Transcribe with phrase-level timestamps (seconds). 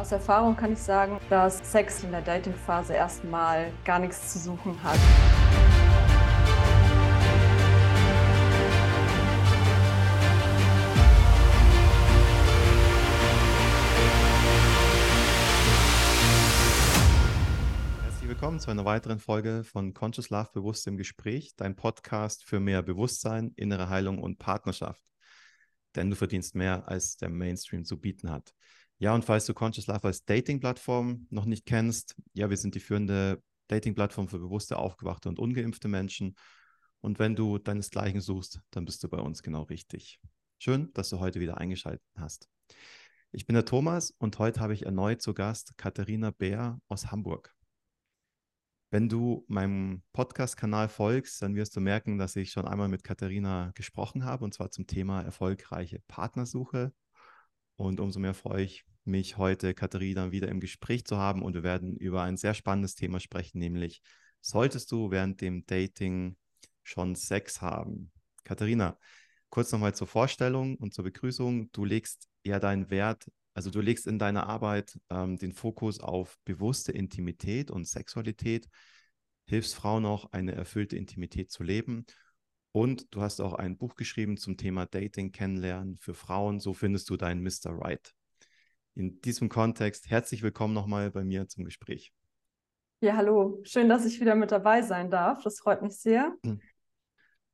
[0.00, 4.82] Aus Erfahrung kann ich sagen, dass Sex in der Datingphase erstmal gar nichts zu suchen
[4.82, 4.98] hat.
[18.02, 22.58] Herzlich willkommen zu einer weiteren Folge von Conscious Love Bewusst im Gespräch, dein Podcast für
[22.58, 25.02] mehr Bewusstsein, innere Heilung und Partnerschaft.
[25.94, 28.54] Denn du verdienst mehr, als der Mainstream zu bieten hat.
[29.02, 32.80] Ja, und falls du Conscious Life als Dating-Plattform noch nicht kennst, ja, wir sind die
[32.80, 36.36] führende Dating-Plattform für bewusste, aufgewachte und ungeimpfte Menschen.
[37.00, 40.20] Und wenn du deinesgleichen suchst, dann bist du bei uns genau richtig.
[40.58, 42.50] Schön, dass du heute wieder eingeschaltet hast.
[43.32, 47.54] Ich bin der Thomas und heute habe ich erneut zu Gast Katharina Bär aus Hamburg.
[48.90, 53.70] Wenn du meinem Podcast-Kanal folgst, dann wirst du merken, dass ich schon einmal mit Katharina
[53.74, 56.92] gesprochen habe und zwar zum Thema erfolgreiche Partnersuche.
[57.76, 61.62] Und umso mehr freue ich mich heute, Katharina, wieder im Gespräch zu haben und wir
[61.62, 64.02] werden über ein sehr spannendes Thema sprechen, nämlich
[64.40, 66.36] solltest du während dem Dating
[66.82, 68.10] schon Sex haben?
[68.44, 68.98] Katharina,
[69.50, 71.70] kurz nochmal zur Vorstellung und zur Begrüßung.
[71.72, 76.38] Du legst ja deinen Wert, also du legst in deiner Arbeit ähm, den Fokus auf
[76.44, 78.68] bewusste Intimität und Sexualität,
[79.46, 82.06] hilfst Frauen auch eine erfüllte Intimität zu leben
[82.72, 86.60] und du hast auch ein Buch geschrieben zum Thema Dating kennenlernen für Frauen.
[86.60, 87.70] So findest du deinen Mr.
[87.72, 88.14] Right.
[88.94, 92.12] In diesem Kontext herzlich willkommen nochmal bei mir zum Gespräch.
[93.00, 93.60] Ja, hallo.
[93.62, 95.42] Schön, dass ich wieder mit dabei sein darf.
[95.42, 96.34] Das freut mich sehr.
[96.44, 96.60] Hm.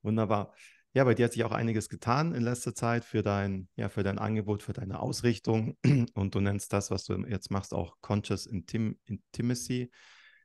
[0.03, 0.55] Wunderbar.
[0.95, 4.03] Ja, bei dir hat sich auch einiges getan in letzter Zeit für dein, ja, für
[4.03, 5.77] dein Angebot, für deine Ausrichtung.
[6.15, 9.91] Und du nennst das, was du jetzt machst, auch Conscious Intim Intimacy.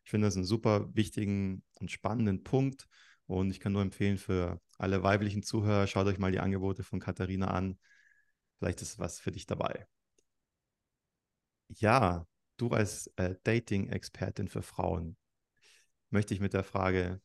[0.04, 2.88] Ich finde das einen super wichtigen und spannenden Punkt.
[3.28, 7.00] Und ich kann nur empfehlen für alle weiblichen Zuhörer, schaut euch mal die Angebote von
[7.00, 7.80] Katharina an.
[8.60, 9.88] Vielleicht ist was für dich dabei.
[11.76, 12.28] Ja,
[12.58, 15.18] du als äh, Dating-Expertin für Frauen,
[16.10, 17.22] möchte ich mit der Frage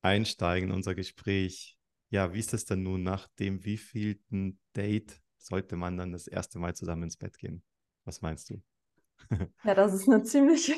[0.00, 1.78] einsteigen in unser Gespräch.
[2.10, 6.58] Ja, wie ist es denn nun nach dem wievielten Date sollte man dann das erste
[6.58, 7.62] Mal zusammen ins Bett gehen?
[8.04, 8.62] Was meinst du?
[9.64, 10.66] Ja, das ist eine ziemlich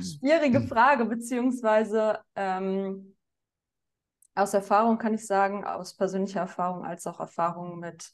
[0.00, 3.16] schwierige Frage, beziehungsweise ähm,
[4.34, 8.12] aus Erfahrung kann ich sagen, aus persönlicher Erfahrung als auch Erfahrung mit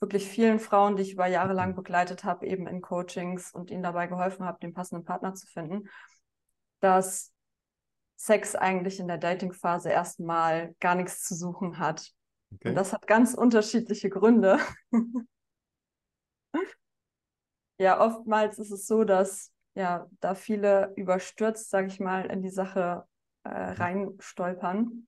[0.00, 1.76] wirklich vielen Frauen, die ich über Jahre lang mhm.
[1.76, 5.88] begleitet habe, eben in Coachings und ihnen dabei geholfen habe, den passenden Partner zu finden,
[6.80, 7.32] dass
[8.16, 12.12] Sex eigentlich in der Dating-Phase erstmal gar nichts zu suchen hat.
[12.54, 12.70] Okay.
[12.70, 14.58] Und das hat ganz unterschiedliche Gründe.
[17.78, 22.50] ja, oftmals ist es so, dass ja da viele überstürzt, sage ich mal, in die
[22.50, 23.04] Sache
[23.44, 25.06] äh, reinstolpern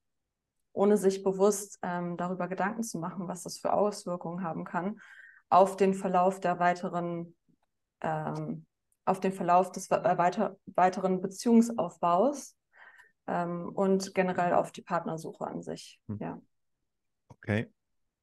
[0.73, 4.99] ohne sich bewusst ähm, darüber Gedanken zu machen, was das für Auswirkungen haben kann
[5.49, 7.35] auf den Verlauf der weiteren,
[8.01, 8.65] ähm,
[9.05, 12.55] auf den Verlauf des äh, weiter, weiteren Beziehungsaufbaus
[13.27, 15.99] ähm, und generell auf die Partnersuche an sich.
[16.07, 16.17] Hm.
[16.21, 16.41] Ja.
[17.27, 17.71] Okay.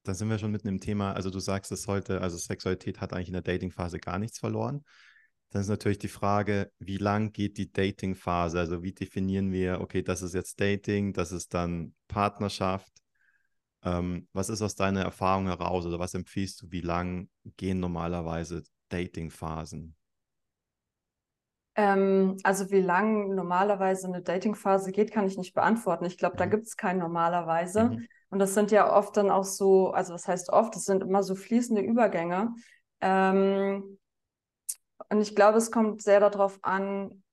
[0.03, 1.11] Da sind wir schon mitten im Thema.
[1.11, 4.85] Also du sagst es heute, also Sexualität hat eigentlich in der Dating-Phase gar nichts verloren.
[5.49, 8.59] Dann ist natürlich die Frage, wie lang geht die Dating-Phase?
[8.59, 12.91] Also wie definieren wir, okay, das ist jetzt Dating, das ist dann Partnerschaft.
[13.83, 18.63] Ähm, was ist aus deiner Erfahrung heraus oder was empfiehlst du, wie lang gehen normalerweise
[18.89, 19.95] Dating-Phasen?
[21.75, 26.05] Ähm, also wie lang normalerweise eine Dating-Phase geht, kann ich nicht beantworten.
[26.05, 26.39] Ich glaube, mhm.
[26.39, 27.91] da gibt es kein normalerweise.
[27.91, 28.07] Mhm.
[28.29, 31.23] Und das sind ja oft dann auch so, also was heißt oft, das sind immer
[31.23, 32.53] so fließende Übergänge.
[32.99, 33.99] Ähm,
[35.09, 37.23] und ich glaube, es kommt sehr darauf an,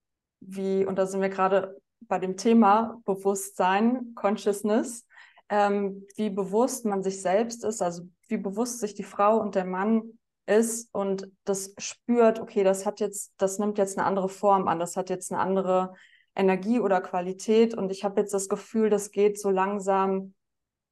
[0.40, 5.06] wie, und da sind wir gerade bei dem Thema Bewusstsein, Consciousness,
[5.48, 9.64] ähm, wie bewusst man sich selbst ist, also wie bewusst sich die Frau und der
[9.64, 14.68] Mann ist und das spürt, okay, das hat jetzt, das nimmt jetzt eine andere Form
[14.68, 15.94] an, das hat jetzt eine andere
[16.36, 20.34] Energie oder Qualität und ich habe jetzt das Gefühl, das geht so langsam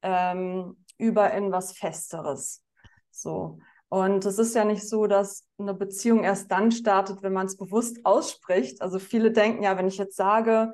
[0.02, 2.62] ähm, über in was Festeres.
[3.10, 3.58] So.
[3.92, 7.58] Und es ist ja nicht so, dass eine Beziehung erst dann startet, wenn man es
[7.58, 8.80] bewusst ausspricht.
[8.80, 10.72] Also viele denken ja, wenn ich jetzt sage,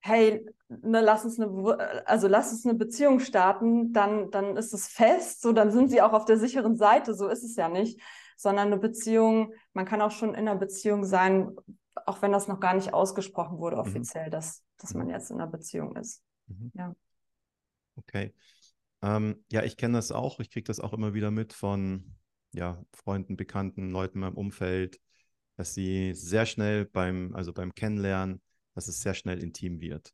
[0.00, 4.88] hey, ne, lass uns eine, also lass uns eine Beziehung starten, dann, dann ist es
[4.88, 7.12] fest, so dann sind sie auch auf der sicheren Seite.
[7.12, 8.00] So ist es ja nicht,
[8.38, 11.54] sondern eine Beziehung, man kann auch schon in einer Beziehung sein,
[12.06, 13.82] auch wenn das noch gar nicht ausgesprochen wurde mhm.
[13.82, 14.30] offiziell, mhm.
[14.30, 15.12] dass, dass man mhm.
[15.12, 16.22] jetzt in einer Beziehung ist.
[16.46, 16.72] Mhm.
[16.72, 16.94] Ja.
[17.96, 18.32] Okay.
[19.02, 20.40] Ähm, ja, ich kenne das auch.
[20.40, 22.16] Ich kriege das auch immer wieder mit von
[22.54, 25.00] ja, Freunden, Bekannten, Leuten in meinem Umfeld,
[25.56, 28.40] dass sie sehr schnell beim, also beim Kennenlernen,
[28.74, 30.12] dass es sehr schnell intim wird.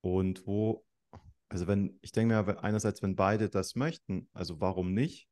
[0.00, 0.84] Und wo,
[1.48, 5.28] also wenn, ich denke mir einerseits, wenn beide das möchten, also warum nicht?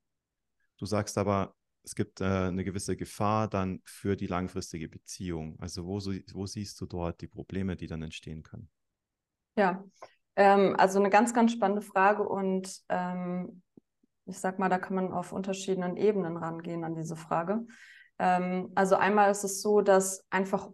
[0.78, 1.54] Du sagst aber,
[1.84, 5.58] es gibt äh, eine gewisse Gefahr dann für die langfristige Beziehung.
[5.58, 8.70] Also wo, wo siehst du dort die Probleme, die dann entstehen können?
[9.56, 9.84] Ja,
[10.36, 13.62] ähm, also eine ganz, ganz spannende Frage und ähm,
[14.26, 17.66] ich sag mal, da kann man auf unterschiedlichen Ebenen rangehen an diese Frage.
[18.18, 20.68] Ähm, also einmal ist es so, dass einfach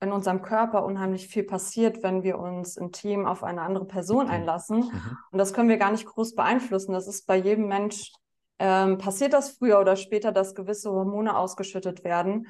[0.00, 4.32] in unserem Körper unheimlich viel passiert, wenn wir uns intim auf eine andere Person mhm.
[4.32, 4.78] einlassen.
[4.78, 5.16] Mhm.
[5.30, 6.92] Und das können wir gar nicht groß beeinflussen.
[6.92, 8.12] Das ist bei jedem Mensch,
[8.58, 12.46] ähm, passiert das früher oder später, dass gewisse Hormone ausgeschüttet werden,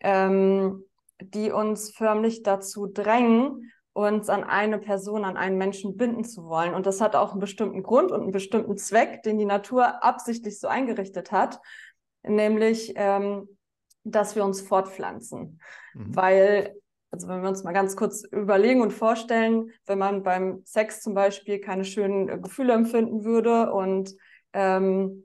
[0.00, 0.84] ähm,
[1.20, 6.74] die uns förmlich dazu drängen, uns an eine Person, an einen Menschen binden zu wollen.
[6.74, 10.58] Und das hat auch einen bestimmten Grund und einen bestimmten Zweck, den die Natur absichtlich
[10.58, 11.60] so eingerichtet hat,
[12.22, 13.48] nämlich, ähm,
[14.04, 15.60] dass wir uns fortpflanzen.
[15.94, 16.16] Mhm.
[16.16, 16.74] Weil,
[17.10, 21.14] also wenn wir uns mal ganz kurz überlegen und vorstellen, wenn man beim Sex zum
[21.14, 24.14] Beispiel keine schönen Gefühle empfinden würde und
[24.54, 25.24] ähm,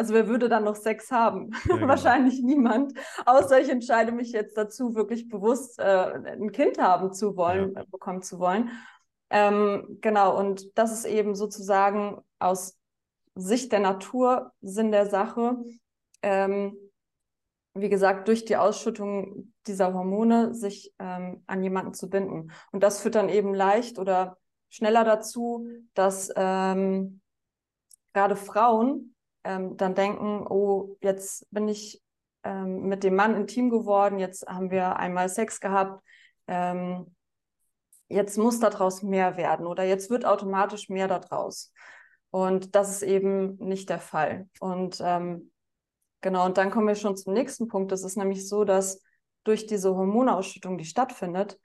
[0.00, 1.50] also wer würde dann noch Sex haben?
[1.68, 1.88] Ja, genau.
[1.88, 2.94] Wahrscheinlich niemand.
[3.26, 7.82] Außer ich entscheide mich jetzt dazu, wirklich bewusst äh, ein Kind haben zu wollen, ja.
[7.82, 8.70] äh, bekommen zu wollen.
[9.28, 12.78] Ähm, genau, und das ist eben sozusagen aus
[13.34, 15.58] Sicht der Natur Sinn der Sache.
[16.22, 16.74] Ähm,
[17.74, 22.52] wie gesagt, durch die Ausschüttung dieser Hormone sich ähm, an jemanden zu binden.
[22.72, 24.38] Und das führt dann eben leicht oder
[24.70, 27.20] schneller dazu, dass ähm,
[28.14, 29.14] gerade Frauen
[29.44, 32.02] ähm, dann denken, oh, jetzt bin ich
[32.44, 36.02] ähm, mit dem Mann intim geworden, jetzt haben wir einmal Sex gehabt,
[36.46, 37.14] ähm,
[38.08, 41.72] jetzt muss daraus mehr werden oder jetzt wird automatisch mehr daraus.
[42.30, 44.48] Und das ist eben nicht der Fall.
[44.60, 45.52] Und ähm,
[46.20, 47.92] genau, und dann kommen wir schon zum nächsten Punkt.
[47.92, 49.02] Es ist nämlich so, dass
[49.44, 51.58] durch diese Hormonausschüttung, die stattfindet,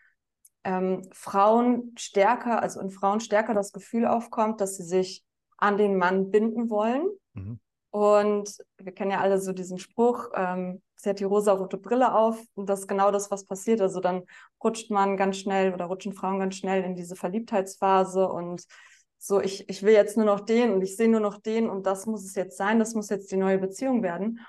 [0.63, 5.24] ähm, Frauen stärker, also in Frauen stärker das Gefühl aufkommt, dass sie sich
[5.57, 7.07] an den Mann binden wollen.
[7.33, 7.60] Mhm.
[7.96, 12.38] Und wir kennen ja alle so diesen Spruch, ähm, sie hat die rosa-rote Brille auf
[12.54, 13.80] und das ist genau das, was passiert.
[13.80, 14.24] Also dann
[14.62, 18.66] rutscht man ganz schnell oder rutschen Frauen ganz schnell in diese Verliebtheitsphase und
[19.18, 21.86] so, ich, ich will jetzt nur noch den und ich sehe nur noch den und
[21.86, 24.42] das muss es jetzt sein, das muss jetzt die neue Beziehung werden.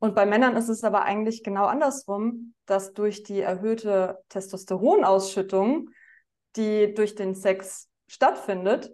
[0.00, 5.90] Und bei Männern ist es aber eigentlich genau andersrum, dass durch die erhöhte Testosteronausschüttung,
[6.56, 8.90] die durch den Sex stattfindet,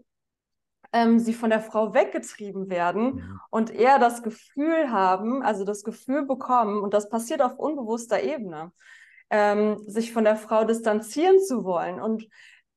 [0.97, 3.41] ähm, sie von der Frau weggetrieben werden mhm.
[3.51, 8.73] und eher das Gefühl haben, also das Gefühl bekommen, und das passiert auf unbewusster Ebene,
[9.29, 12.01] ähm, sich von der Frau distanzieren zu wollen.
[12.01, 12.27] Und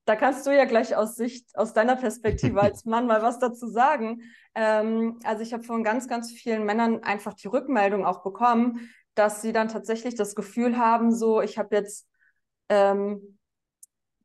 [0.04, 3.68] da kannst du ja gleich aus Sicht, aus deiner Perspektive als Mann mal was dazu
[3.68, 4.22] sagen.
[4.54, 9.42] Ähm, also ich habe von ganz, ganz vielen Männern einfach die Rückmeldung auch bekommen, dass
[9.42, 12.06] sie dann tatsächlich das Gefühl haben, so, ich habe jetzt
[12.68, 13.38] ähm,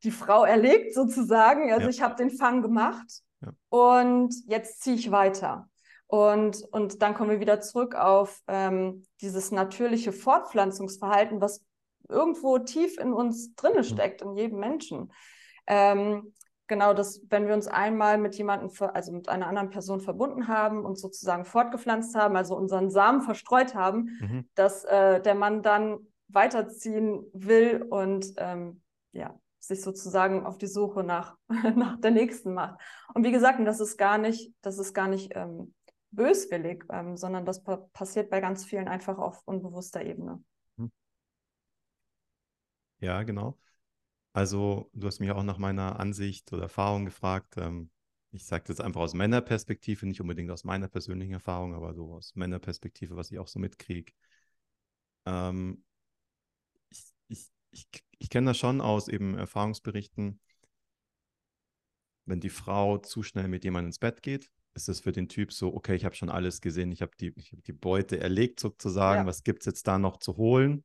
[0.02, 1.70] die Frau erlegt sozusagen.
[1.70, 1.90] Also ja.
[1.90, 3.22] ich habe den Fang gemacht
[3.68, 5.68] und jetzt ziehe ich weiter.
[6.06, 11.64] Und, und dann kommen wir wieder zurück auf ähm, dieses natürliche Fortpflanzungsverhalten, was
[12.08, 15.12] irgendwo tief in uns drinne steckt, in jedem Menschen.
[15.66, 16.34] Ähm,
[16.66, 20.84] genau das, wenn wir uns einmal mit jemandem, also mit einer anderen Person verbunden haben
[20.84, 24.48] und sozusagen fortgepflanzt haben, also unseren Samen verstreut haben, mhm.
[24.54, 25.98] dass äh, der Mann dann
[26.28, 28.82] weiterziehen will und ähm,
[29.12, 31.36] ja, sich sozusagen auf die Suche nach,
[31.76, 32.80] nach der nächsten macht.
[33.14, 35.74] Und wie gesagt, das ist gar nicht, das ist gar nicht ähm,
[36.10, 40.42] böswillig, ähm, sondern das pa passiert bei ganz vielen einfach auf unbewusster Ebene.
[40.78, 40.92] Hm.
[43.00, 43.58] Ja, genau.
[44.32, 47.56] Also, du hast mich auch nach meiner Ansicht oder Erfahrung gefragt.
[47.56, 47.90] Ähm,
[48.32, 52.34] ich sage das einfach aus Männerperspektive, nicht unbedingt aus meiner persönlichen Erfahrung, aber so aus
[52.34, 54.12] Männerperspektive, was ich auch so mitkriege.
[55.26, 55.84] Ähm,
[56.90, 57.88] ich, ich, ich,
[58.18, 60.40] ich kenne das schon aus eben Erfahrungsberichten.
[62.26, 65.52] Wenn die Frau zu schnell mit jemandem ins Bett geht, ist es für den Typ
[65.52, 69.22] so, okay, ich habe schon alles gesehen, ich habe die, hab die Beute erlegt sozusagen,
[69.22, 69.26] ja.
[69.26, 70.84] was gibt es jetzt da noch zu holen?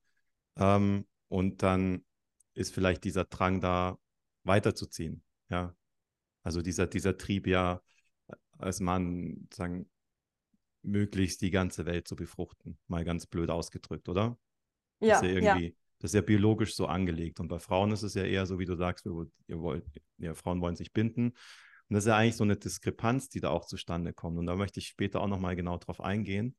[0.58, 2.04] Ähm, und dann
[2.54, 3.98] ist vielleicht dieser Drang da
[4.44, 5.24] weiterzuziehen.
[5.50, 5.76] Ja.
[6.44, 7.82] Also dieser, dieser Trieb ja
[8.58, 9.90] als Mann sagen,
[10.82, 14.38] möglichst die ganze Welt zu befruchten, mal ganz blöd ausgedrückt, oder?
[15.00, 15.74] Ja, er irgendwie ja.
[16.00, 17.40] Das ist ja biologisch so angelegt.
[17.40, 19.86] Und bei Frauen ist es ja eher so, wie du sagst, ihr wollt,
[20.18, 21.30] ja, Frauen wollen sich binden.
[21.90, 24.38] Und das ist ja eigentlich so eine Diskrepanz, die da auch zustande kommt.
[24.38, 26.56] Und da möchte ich später auch nochmal genau drauf eingehen.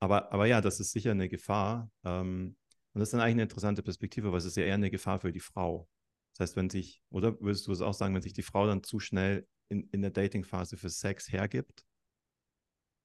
[0.00, 1.90] Aber, aber ja, das ist sicher eine Gefahr.
[2.04, 2.56] Ähm,
[2.92, 5.20] und das ist dann eigentlich eine interessante Perspektive, weil es ist ja eher eine Gefahr
[5.20, 5.88] für die Frau.
[6.32, 8.82] Das heißt, wenn sich, oder würdest du es auch sagen, wenn sich die Frau dann
[8.82, 11.84] zu schnell in, in der Dating-Phase für Sex hergibt,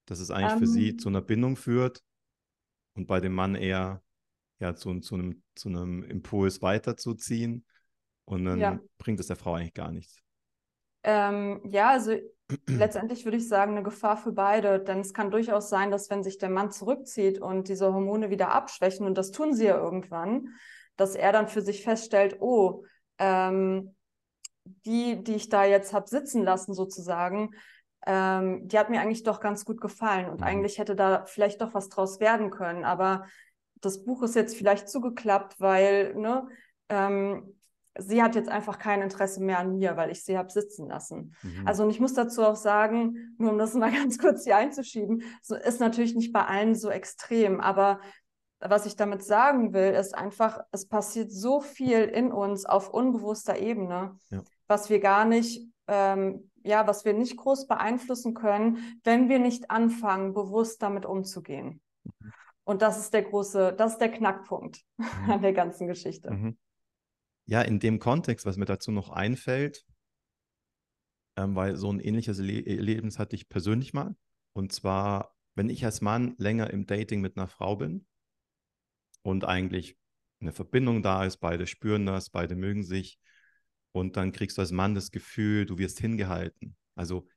[0.06, 1.00] dass es eigentlich um, für sie ähm.
[1.00, 2.04] zu einer Bindung führt
[2.94, 4.03] und bei dem Mann eher
[4.64, 7.66] ja, zu, zu, einem, zu einem Impuls weiterzuziehen.
[8.26, 8.80] Und dann ja.
[8.98, 10.20] bringt es der Frau eigentlich gar nichts.
[11.04, 12.16] Ähm, ja, also
[12.68, 16.24] letztendlich würde ich sagen, eine Gefahr für beide, denn es kann durchaus sein, dass wenn
[16.24, 20.48] sich der Mann zurückzieht und diese Hormone wieder abschwächen, und das tun sie ja irgendwann,
[20.96, 22.86] dass er dann für sich feststellt, oh,
[23.20, 23.94] ähm,
[24.64, 27.50] die, die ich da jetzt habe sitzen lassen sozusagen,
[28.06, 30.48] ähm, die hat mir eigentlich doch ganz gut gefallen und mhm.
[30.48, 33.26] eigentlich hätte da vielleicht doch was draus werden können, aber
[33.86, 36.48] das Buch ist jetzt vielleicht zugeklappt, weil ne,
[36.90, 37.56] ähm,
[37.98, 41.36] sie hat jetzt einfach kein Interesse mehr an mir, weil ich sie habe sitzen lassen.
[41.44, 41.68] Mhm.
[41.68, 45.24] Also und ich muss dazu auch sagen, nur um das mal ganz kurz hier einzuschieben,
[45.42, 48.00] so ist natürlich nicht bei allen so extrem, aber
[48.60, 53.60] was ich damit sagen will, ist einfach, es passiert so viel in uns auf unbewusster
[53.60, 54.42] Ebene, ja.
[54.68, 59.70] was wir gar nicht, ähm, ja, was wir nicht groß beeinflussen können, wenn wir nicht
[59.70, 61.82] anfangen, bewusst damit umzugehen.
[62.06, 62.34] Mhm.
[62.66, 65.32] Und das ist der große, das ist der Knackpunkt mhm.
[65.32, 66.32] an der ganzen Geschichte.
[66.32, 66.58] Mhm.
[67.46, 69.86] Ja, in dem Kontext, was mir dazu noch einfällt,
[71.36, 74.16] ähm, weil so ein ähnliches Le Erlebnis hatte ich persönlich mal.
[74.54, 78.06] Und zwar, wenn ich als Mann länger im Dating mit einer Frau bin
[79.24, 79.98] und eigentlich
[80.40, 83.20] eine Verbindung da ist, beide spüren das, beide mögen sich
[83.92, 86.76] und dann kriegst du als Mann das Gefühl, du wirst hingehalten.
[86.96, 87.28] Also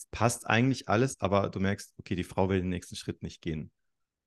[0.00, 3.42] es passt eigentlich alles, aber du merkst, okay, die Frau will den nächsten Schritt nicht
[3.42, 3.70] gehen.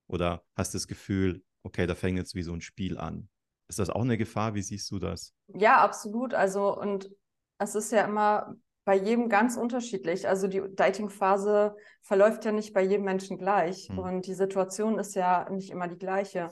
[0.07, 3.27] Oder hast das Gefühl, okay, da fängt jetzt wie so ein Spiel an.
[3.67, 4.53] Ist das auch eine Gefahr?
[4.53, 5.33] Wie siehst du das?
[5.47, 6.35] Ja, absolut.
[6.35, 7.09] Also, und
[7.57, 10.27] es ist ja immer bei jedem ganz unterschiedlich.
[10.27, 13.87] Also die Dating-Phase verläuft ja nicht bei jedem Menschen gleich.
[13.89, 13.97] Hm.
[13.97, 16.51] Und die Situation ist ja nicht immer die gleiche.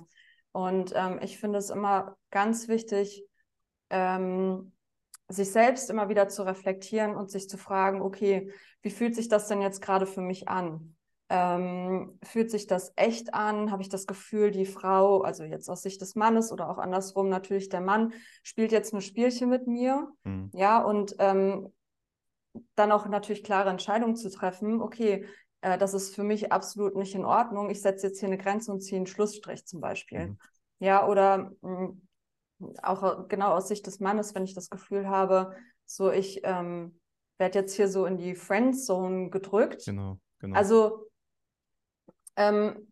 [0.51, 3.23] Und ähm, ich finde es immer ganz wichtig,
[3.91, 4.71] ähm,
[5.31, 9.47] sich selbst immer wieder zu reflektieren und sich zu fragen, okay, wie fühlt sich das
[9.47, 10.95] denn jetzt gerade für mich an?
[11.29, 13.71] Ähm, fühlt sich das echt an?
[13.71, 17.29] Habe ich das Gefühl, die Frau, also jetzt aus Sicht des Mannes oder auch andersrum
[17.29, 20.11] natürlich der Mann, spielt jetzt ein Spielchen mit mir?
[20.23, 20.49] Mhm.
[20.53, 21.71] Ja, und ähm,
[22.75, 25.25] dann auch natürlich klare Entscheidungen zu treffen, okay,
[25.61, 27.69] äh, das ist für mich absolut nicht in Ordnung.
[27.69, 30.27] Ich setze jetzt hier eine Grenze und ziehe einen Schlussstrich zum Beispiel.
[30.27, 30.37] Mhm.
[30.79, 32.01] Ja, oder mh, hm,
[32.83, 36.99] auch genau aus Sicht des Mannes, wenn ich das Gefühl habe, so ich ähm,
[37.37, 39.85] werde jetzt hier so in die Friendzone gedrückt.
[39.85, 40.55] Genau, genau.
[40.55, 41.07] Also
[42.35, 42.91] ähm,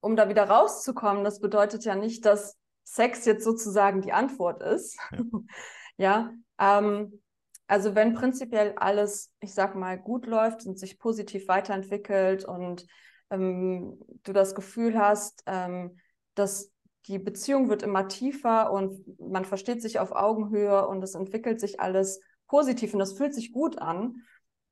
[0.00, 4.96] um da wieder rauszukommen, das bedeutet ja nicht, dass Sex jetzt sozusagen die Antwort ist.
[5.10, 5.18] Ja,
[5.96, 7.22] ja ähm,
[7.66, 12.86] also wenn prinzipiell alles, ich sag mal, gut läuft und sich positiv weiterentwickelt und
[13.30, 15.98] ähm, du das Gefühl hast, ähm,
[16.34, 16.70] dass
[17.08, 21.80] die Beziehung wird immer tiefer und man versteht sich auf Augenhöhe und es entwickelt sich
[21.80, 24.22] alles positiv und das fühlt sich gut an,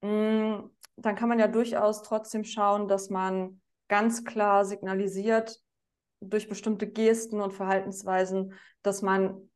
[0.01, 5.61] mm, dann kann man ja durchaus trotzdem schauen, dass man ganz klar signalisiert
[6.21, 9.51] durch bestimmte Gesten und Verhaltensweisen, dass man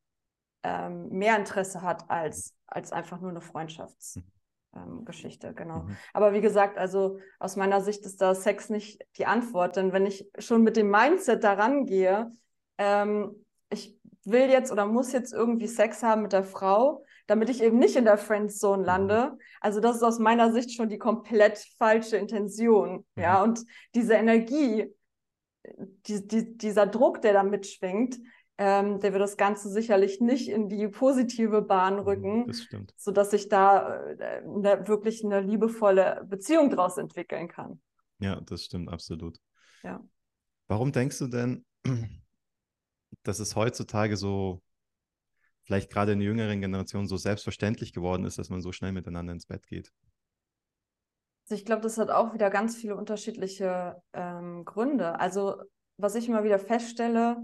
[0.63, 5.83] ähm, mehr Interesse hat als, als einfach nur eine Freundschaftsgeschichte, ähm, genau.
[5.83, 5.97] Mhm.
[6.13, 10.07] Aber wie gesagt, also aus meiner Sicht ist da Sex nicht die Antwort, denn wenn
[10.07, 12.33] ich schon mit dem Mindset daran gehe,
[12.79, 17.63] ähm, ich will jetzt oder muss jetzt irgendwie Sex haben mit der Frau, damit ich
[17.63, 19.33] eben nicht in der Friendzone lande.
[19.33, 19.39] Mhm.
[19.61, 23.05] Also das ist aus meiner Sicht schon die komplett falsche Intention.
[23.15, 23.23] Mhm.
[23.23, 24.93] Ja, und diese Energie,
[26.07, 28.19] die, die, dieser Druck, der da mitschwingt,
[28.61, 32.93] ähm, der wird das Ganze sicherlich nicht in die positive Bahn mhm, rücken, das stimmt.
[32.97, 37.81] sodass sich da äh, eine, wirklich eine liebevolle Beziehung daraus entwickeln kann.
[38.19, 39.39] Ja, das stimmt absolut.
[39.85, 40.03] Ja.
[40.67, 41.65] Warum denkst du denn,
[43.23, 44.63] dass es heutzutage so
[45.63, 49.33] vielleicht gerade in der jüngeren Generation so selbstverständlich geworden ist, dass man so schnell miteinander
[49.33, 49.93] ins Bett geht?
[51.45, 55.19] Also ich glaube, das hat auch wieder ganz viele unterschiedliche ähm, Gründe.
[55.21, 55.63] Also
[55.99, 57.37] was ich immer wieder feststelle,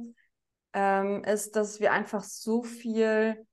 [0.73, 3.47] ähm, ist, dass wir einfach so viel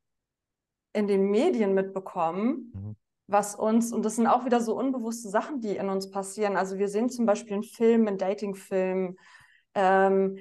[0.94, 2.96] in den Medien mitbekommen, mhm.
[3.27, 6.58] was uns, und das sind auch wieder so unbewusste Sachen, die in uns passieren.
[6.58, 9.18] Also wir sehen zum Beispiel einen Film, einen Datingfilm,
[9.74, 10.38] ähm,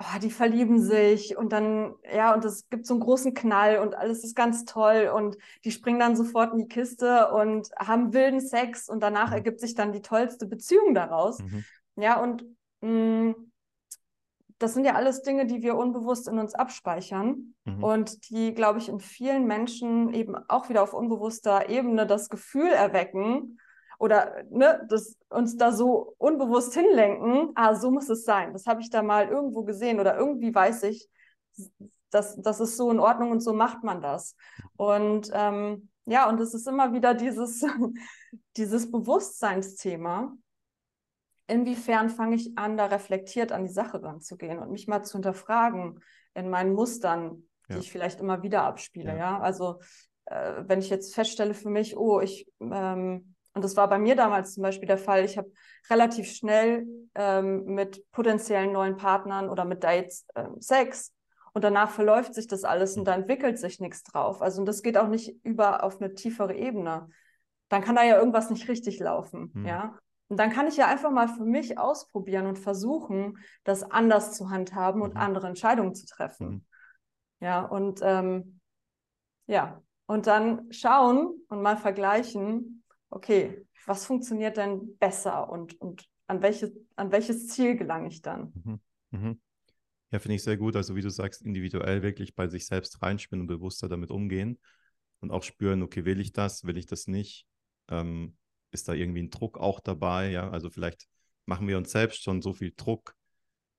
[0.00, 3.94] oh, die verlieben sich und dann, ja, und es gibt so einen großen Knall und
[3.94, 8.40] alles ist ganz toll und die springen dann sofort in die Kiste und haben wilden
[8.40, 9.34] Sex und danach mhm.
[9.34, 11.38] ergibt sich dann die tollste Beziehung daraus.
[11.40, 11.64] Mhm.
[11.96, 12.44] Ja, und
[12.80, 13.34] mh, mm,
[14.58, 17.82] das sind ja alles Dinge, die wir unbewusst in uns abspeichern mhm.
[17.82, 22.68] und die, glaube ich, in vielen Menschen eben auch wieder auf unbewusster Ebene das Gefühl
[22.68, 23.58] erwecken,
[24.00, 28.54] oder ne, das uns da so unbewusst hinlenken, ah, so muss es sein.
[28.54, 31.06] Das habe ich da mal irgendwo gesehen oder irgendwie weiß ich,
[32.08, 34.36] das, das ist so in Ordnung und so macht man das.
[34.78, 37.62] Und ähm, ja, und es ist immer wieder dieses,
[38.56, 40.34] dieses Bewusstseinsthema.
[41.46, 46.00] Inwiefern fange ich an, da reflektiert an die Sache ranzugehen und mich mal zu hinterfragen
[46.32, 47.78] in meinen Mustern, die ja.
[47.80, 49.10] ich vielleicht immer wieder abspiele.
[49.10, 49.40] Ja, ja?
[49.40, 49.78] also
[50.24, 54.14] äh, wenn ich jetzt feststelle für mich, oh, ich, ähm, und das war bei mir
[54.14, 55.50] damals zum Beispiel der Fall, ich habe
[55.88, 61.12] relativ schnell ähm, mit potenziellen neuen Partnern oder mit Dates ähm, Sex
[61.52, 64.40] und danach verläuft sich das alles und da entwickelt sich nichts drauf.
[64.40, 67.08] Also und das geht auch nicht über auf eine tiefere Ebene.
[67.68, 69.66] Dann kann da ja irgendwas nicht richtig laufen, mhm.
[69.66, 69.98] ja.
[70.28, 74.48] Und dann kann ich ja einfach mal für mich ausprobieren und versuchen, das anders zu
[74.50, 75.20] handhaben und mhm.
[75.20, 76.48] andere Entscheidungen zu treffen.
[76.48, 76.64] Mhm.
[77.40, 78.60] Ja, und ähm,
[79.46, 82.79] ja, und dann schauen und mal vergleichen,
[83.10, 88.52] okay, was funktioniert denn besser und, und an, welche, an welches Ziel gelange ich dann?
[88.54, 88.80] Mhm.
[89.10, 89.40] Mhm.
[90.12, 90.76] Ja, finde ich sehr gut.
[90.76, 94.58] Also wie du sagst, individuell wirklich bei sich selbst reinspielen und bewusster damit umgehen
[95.20, 97.46] und auch spüren, okay, will ich das, will ich das nicht?
[97.88, 98.36] Ähm,
[98.72, 100.30] ist da irgendwie ein Druck auch dabei?
[100.30, 101.06] Ja, also vielleicht
[101.46, 103.14] machen wir uns selbst schon so viel Druck.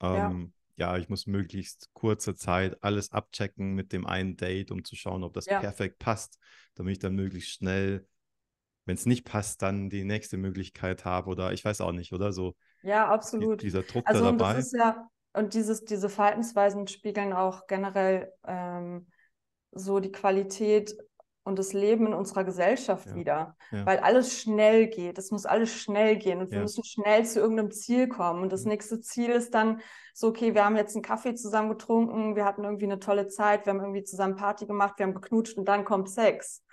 [0.02, 0.94] Ähm, ja.
[0.94, 0.98] ja.
[0.98, 5.34] ich muss möglichst kurze Zeit alles abchecken mit dem einen Date, um zu schauen, ob
[5.34, 5.60] das ja.
[5.60, 6.40] perfekt passt,
[6.76, 8.08] damit ich dann möglichst schnell,
[8.86, 12.34] wenn es nicht passt, dann die nächste Möglichkeit habe oder ich weiß auch nicht, oder
[12.34, 12.56] so.
[12.82, 13.62] Ja, absolut.
[13.62, 14.56] Die, dieser Druck also, da dabei.
[14.56, 19.08] Das ist ja, und dieses, diese Verhaltensweisen spiegeln auch generell ähm,
[19.72, 20.96] so die Qualität
[21.44, 23.16] und das Leben in unserer Gesellschaft ja.
[23.16, 23.86] wieder, ja.
[23.86, 25.18] weil alles schnell geht.
[25.18, 26.62] Es muss alles schnell gehen und wir ja.
[26.62, 28.44] müssen schnell zu irgendeinem Ziel kommen.
[28.44, 28.72] Und das mhm.
[28.72, 29.82] nächste Ziel ist dann
[30.14, 33.66] so, okay, wir haben jetzt einen Kaffee zusammen getrunken, wir hatten irgendwie eine tolle Zeit,
[33.66, 36.64] wir haben irgendwie zusammen Party gemacht, wir haben geknutscht und dann kommt Sex.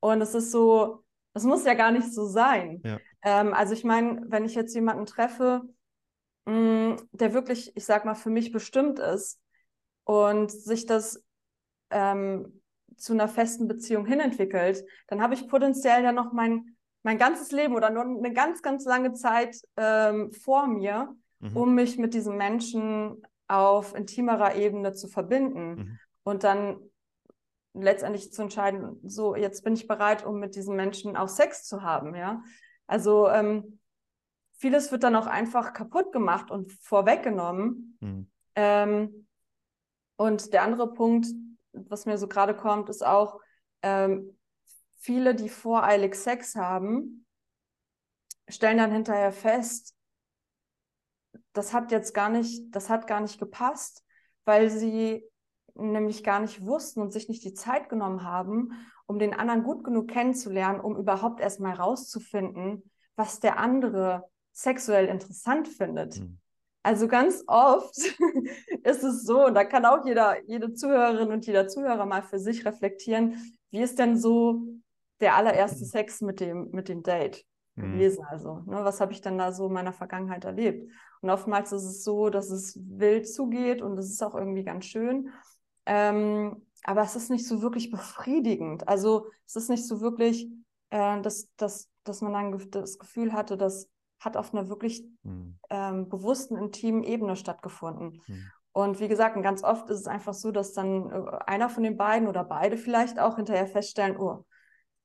[0.00, 2.80] Und es ist so, das muss ja gar nicht so sein.
[3.22, 5.62] Ähm, also ich meine, wenn ich jetzt jemanden treffe,
[6.46, 9.40] mh, mm, der wirklich, ich sag mal, für mich bestimmt ist
[10.04, 11.22] und sich das
[11.90, 12.60] ähm,
[12.96, 17.74] zu einer festen Beziehung hinentwickelt, dann habe ich potenziell ja noch mein, mein ganzes Leben
[17.74, 21.56] oder nur eine ganz, ganz lange Zeit ähm, vor mir, mhm.
[21.56, 25.98] um mich mit diesem Menschen auf intimerer Ebene zu verbinden mhm.
[26.24, 26.89] und dann
[27.72, 31.82] letztendlich zu entscheiden, so jetzt bin ich bereit, um mit diesem Menschen auch Sex zu
[31.82, 32.42] haben, ja.
[32.86, 33.78] Also ähm,
[34.54, 37.96] vieles wird dann auch einfach kaputt gemacht und vorweggenommen.
[38.00, 38.30] Mhm.
[38.56, 39.26] Ähm,
[40.16, 41.28] und der andere Punkt,
[41.72, 43.40] was mir so gerade kommt, ist auch,
[43.82, 44.36] ähm,
[44.96, 47.24] viele, die voreilig Sex haben,
[48.48, 49.96] stellen dann hinterher fest,
[51.52, 54.04] das hat jetzt gar nicht, das hat gar nicht gepasst,
[54.44, 55.24] weil sie
[55.80, 58.72] nämlich gar nicht wussten und sich nicht die Zeit genommen haben,
[59.06, 65.68] um den anderen gut genug kennenzulernen, um überhaupt erstmal rauszufinden, was der andere sexuell interessant
[65.68, 66.20] findet.
[66.20, 66.38] Mhm.
[66.82, 67.96] Also ganz oft
[68.84, 72.38] ist es so, und da kann auch jeder, jede Zuhörerin und jeder Zuhörer mal für
[72.38, 73.36] sich reflektieren,
[73.70, 74.62] wie ist denn so
[75.20, 77.92] der allererste Sex mit dem, mit dem Date mhm.
[77.92, 78.24] gewesen?
[78.28, 80.90] Also, ne, was habe ich denn da so in meiner Vergangenheit erlebt?
[81.20, 84.86] Und oftmals ist es so, dass es wild zugeht und es ist auch irgendwie ganz
[84.86, 85.30] schön.
[85.86, 88.88] Ähm, aber es ist nicht so wirklich befriedigend.
[88.88, 90.48] Also es ist nicht so wirklich,
[90.90, 93.88] äh, dass, dass, dass man dann das Gefühl hatte, dass
[94.20, 95.58] hat auf einer wirklich mhm.
[95.70, 98.20] ähm, bewussten, intimen Ebene stattgefunden.
[98.26, 98.50] Mhm.
[98.72, 101.96] Und wie gesagt, ganz oft ist es einfach so, dass dann äh, einer von den
[101.96, 104.44] beiden oder beide vielleicht auch hinterher feststellen, oh,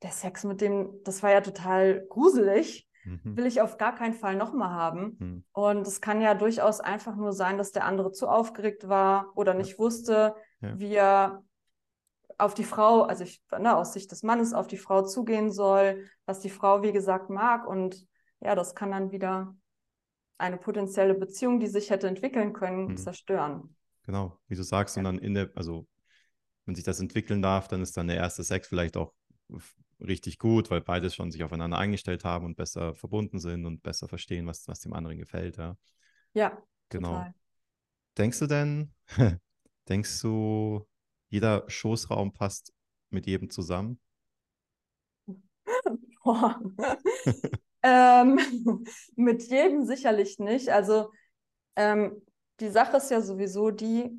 [0.02, 3.36] der Sex mit dem, das war ja total gruselig, mhm.
[3.36, 5.16] will ich auf gar keinen Fall nochmal haben.
[5.18, 5.44] Mhm.
[5.52, 9.54] Und es kann ja durchaus einfach nur sein, dass der andere zu aufgeregt war oder
[9.54, 9.78] nicht ja.
[9.78, 10.78] wusste, ja.
[10.78, 11.42] wie er
[12.38, 16.08] auf die Frau, also ich, ne, aus Sicht des Mannes auf die Frau zugehen soll,
[16.26, 17.66] was die Frau, wie gesagt, mag.
[17.66, 18.06] Und
[18.40, 19.56] ja, das kann dann wieder
[20.38, 22.96] eine potenzielle Beziehung, die sich hätte entwickeln können, mhm.
[22.96, 23.74] zerstören.
[24.02, 25.00] Genau, wie du sagst, ja.
[25.00, 25.86] und dann in der, also
[26.66, 29.14] wenn sich das entwickeln darf, dann ist dann der erste Sex vielleicht auch
[30.00, 34.08] richtig gut, weil beide schon sich aufeinander eingestellt haben und besser verbunden sind und besser
[34.08, 35.56] verstehen, was, was dem anderen gefällt.
[35.56, 35.76] Ja,
[36.34, 37.12] ja genau.
[37.12, 37.34] Total.
[38.18, 38.92] Denkst du denn,
[39.88, 40.86] denkst du,
[41.28, 42.72] jeder Schoßraum passt
[43.10, 44.00] mit jedem zusammen?
[46.24, 46.60] Boah.
[47.86, 48.38] Ähm,
[49.16, 50.70] mit jedem sicherlich nicht.
[50.70, 51.12] Also
[51.76, 52.20] ähm,
[52.58, 54.10] die Sache ist ja sowieso die,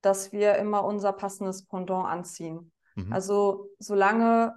[0.00, 2.72] dass wir immer unser passendes Pendant anziehen.
[2.96, 3.12] Mhm.
[3.12, 4.54] Also solange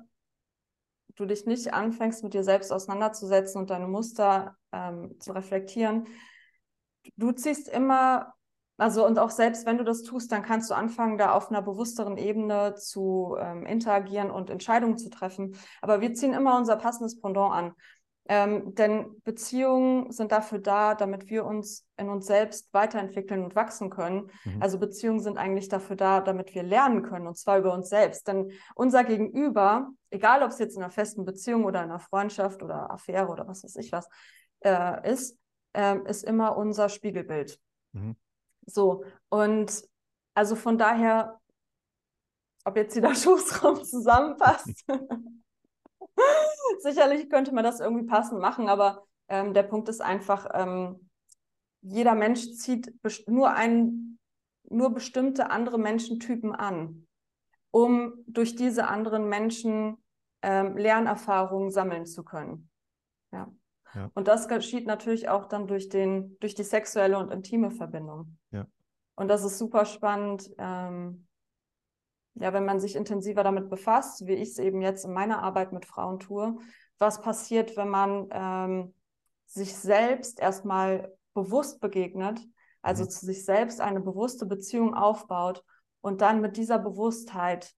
[1.15, 6.07] du dich nicht anfängst, mit dir selbst auseinanderzusetzen und deine Muster ähm, zu reflektieren,
[7.17, 8.33] du ziehst immer,
[8.77, 11.61] also und auch selbst wenn du das tust, dann kannst du anfangen, da auf einer
[11.61, 15.57] bewussteren Ebene zu ähm, interagieren und Entscheidungen zu treffen.
[15.81, 17.73] Aber wir ziehen immer unser passendes Pendant an.
[18.27, 23.91] Ähm, denn Beziehungen sind dafür da, damit wir uns in uns selbst weiterentwickeln und wachsen
[23.91, 24.31] können.
[24.45, 24.61] Mhm.
[24.63, 28.27] Also Beziehungen sind eigentlich dafür da, damit wir lernen können, und zwar über uns selbst.
[28.27, 32.63] Denn unser Gegenüber, egal ob es jetzt in einer festen Beziehung oder in einer Freundschaft
[32.63, 34.09] oder Affäre oder was weiß ich was
[34.61, 35.37] äh, ist,
[35.73, 37.59] äh, ist immer unser Spiegelbild.
[37.91, 38.15] Mhm.
[38.65, 39.83] So, und
[40.33, 41.39] also von daher
[42.65, 44.85] ob jetzt jeder Schoßraum zusammenpasst.
[46.79, 51.09] Sicherlich könnte man das irgendwie passend machen, aber ähm, der Punkt ist einfach, ähm,
[51.81, 52.93] jeder Mensch zieht
[53.27, 54.17] nur ein,
[54.67, 57.07] nur bestimmte andere Menschentypen an,
[57.71, 60.03] um durch diese anderen Menschen
[60.41, 62.69] ähm, Lernerfahrungen sammeln zu können.
[63.31, 63.51] Ja.
[63.95, 64.11] Ja.
[64.13, 68.37] Und das geschieht natürlich auch dann durch, den, durch die sexuelle und intime Verbindung.
[68.51, 68.67] Ja.
[69.15, 71.27] Und das ist super spannend, ähm,
[72.35, 75.71] ja, wenn man sich intensiver damit befasst, wie ich es eben jetzt in meiner Arbeit
[75.71, 76.57] mit Frauen tue,
[76.97, 78.93] was passiert, wenn man ähm,
[79.45, 82.41] sich selbst erstmal bewusst begegnet,
[82.81, 83.09] also mhm.
[83.09, 85.63] zu sich selbst eine bewusste Beziehung aufbaut
[86.01, 87.73] und dann mit dieser Bewusstheit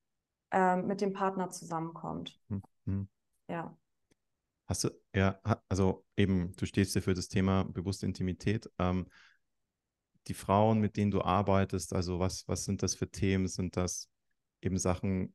[0.52, 2.40] ähm, mit dem Partner zusammenkommt.
[2.86, 3.08] Mhm.
[3.48, 3.78] Ja.
[4.68, 8.70] Hast du, ja, also eben, du stehst ja für das Thema bewusste Intimität.
[8.78, 9.08] Ähm,
[10.28, 13.48] die Frauen, mit denen du arbeitest, also was, was sind das für Themen?
[13.48, 14.10] Sind das
[14.62, 15.34] eben Sachen,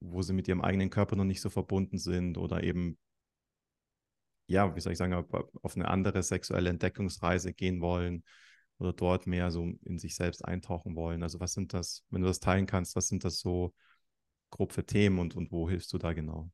[0.00, 2.98] wo sie mit ihrem eigenen Körper noch nicht so verbunden sind oder eben,
[4.46, 8.22] ja, wie soll ich sagen, auf eine andere sexuelle Entdeckungsreise gehen wollen
[8.78, 11.22] oder dort mehr so in sich selbst eintauchen wollen.
[11.22, 13.72] Also was sind das, wenn du das teilen kannst, was sind das so
[14.50, 16.50] grob für Themen und, und wo hilfst du da genau?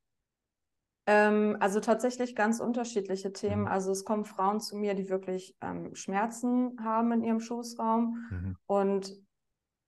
[1.12, 3.62] Ähm, also tatsächlich ganz unterschiedliche Themen.
[3.62, 3.66] Mhm.
[3.66, 8.56] Also es kommen Frauen zu mir, die wirklich ähm, Schmerzen haben in ihrem Schoßraum mhm.
[8.66, 9.12] und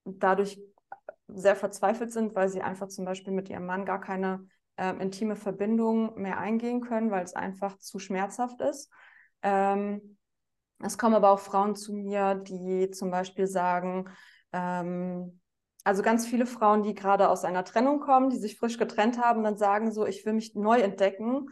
[0.04, 0.60] dadurch
[1.28, 5.36] sehr verzweifelt sind, weil sie einfach zum Beispiel mit ihrem Mann gar keine äh, intime
[5.36, 8.90] Verbindung mehr eingehen können, weil es einfach zu schmerzhaft ist.
[9.42, 10.18] Ähm,
[10.80, 14.06] es kommen aber auch Frauen zu mir, die zum Beispiel sagen,
[14.52, 15.40] ähm,
[15.84, 19.42] also ganz viele Frauen, die gerade aus einer Trennung kommen, die sich frisch getrennt haben,
[19.42, 21.48] dann sagen so, ich will mich neu entdecken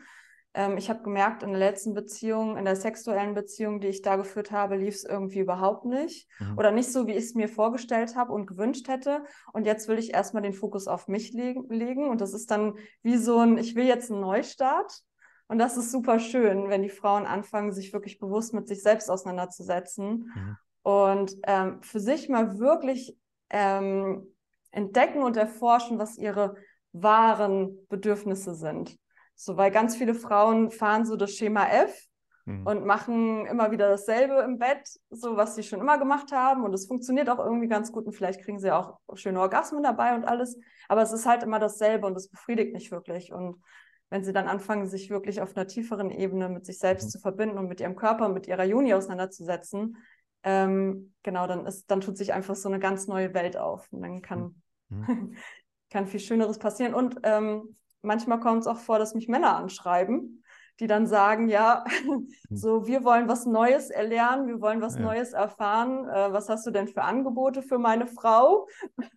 [0.53, 4.17] ähm, ich habe gemerkt, in der letzten Beziehung, in der sexuellen Beziehung, die ich da
[4.17, 6.29] geführt habe, lief es irgendwie überhaupt nicht.
[6.41, 6.59] Mhm.
[6.59, 9.23] Oder nicht so, wie ich es mir vorgestellt habe und gewünscht hätte.
[9.53, 12.09] Und jetzt will ich erstmal den Fokus auf mich legen, legen.
[12.09, 15.03] Und das ist dann wie so ein, ich will jetzt einen Neustart.
[15.47, 19.11] Und das ist super schön, wenn die Frauen anfangen, sich wirklich bewusst mit sich selbst
[19.11, 20.57] auseinanderzusetzen mhm.
[20.83, 23.17] und ähm, für sich mal wirklich
[23.51, 24.27] ähm,
[24.71, 26.57] entdecken und erforschen, was ihre
[26.93, 28.97] wahren Bedürfnisse sind.
[29.35, 32.07] So, weil ganz viele Frauen fahren so das Schema F
[32.45, 32.67] mhm.
[32.67, 36.65] und machen immer wieder dasselbe im Bett, so was sie schon immer gemacht haben.
[36.65, 40.15] Und es funktioniert auch irgendwie ganz gut und vielleicht kriegen sie auch schöne Orgasmen dabei
[40.15, 40.59] und alles.
[40.89, 43.33] Aber es ist halt immer dasselbe und es befriedigt nicht wirklich.
[43.33, 43.63] Und
[44.11, 47.11] wenn sie dann anfangen, sich wirklich auf einer tieferen Ebene mit sich selbst mhm.
[47.11, 49.97] zu verbinden und mit ihrem Körper, mit ihrer Juni auseinanderzusetzen,
[50.43, 53.87] ähm, genau, dann ist, dann tut sich einfach so eine ganz neue Welt auf.
[53.93, 55.37] Und dann kann, mhm.
[55.91, 56.95] kann viel Schöneres passieren.
[56.95, 60.43] Und ähm, manchmal kommt es auch vor, dass mich Männer anschreiben,
[60.79, 62.29] die dann sagen, ja, hm.
[62.49, 65.03] so, wir wollen was Neues erlernen, wir wollen was ja.
[65.03, 66.09] Neues erfahren.
[66.09, 68.67] Äh, was hast du denn für Angebote für meine Frau?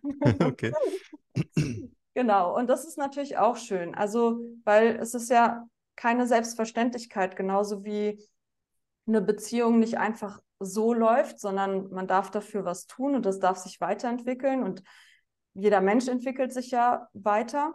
[0.44, 0.72] okay.
[2.12, 3.94] genau, und das ist natürlich auch schön.
[3.94, 8.22] Also, weil es ist ja keine Selbstverständlichkeit, genauso wie
[9.06, 13.58] eine Beziehung nicht einfach so läuft, sondern man darf dafür was tun und das darf
[13.58, 14.82] sich weiterentwickeln und
[15.54, 17.72] jeder Mensch entwickelt sich ja weiter.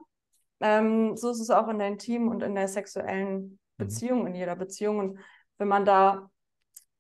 [0.60, 3.58] Ähm, so ist es auch in der intimen und in der sexuellen mhm.
[3.78, 4.28] Beziehung, mhm.
[4.28, 5.00] in jeder Beziehung.
[5.00, 5.20] Und
[5.58, 6.30] wenn man da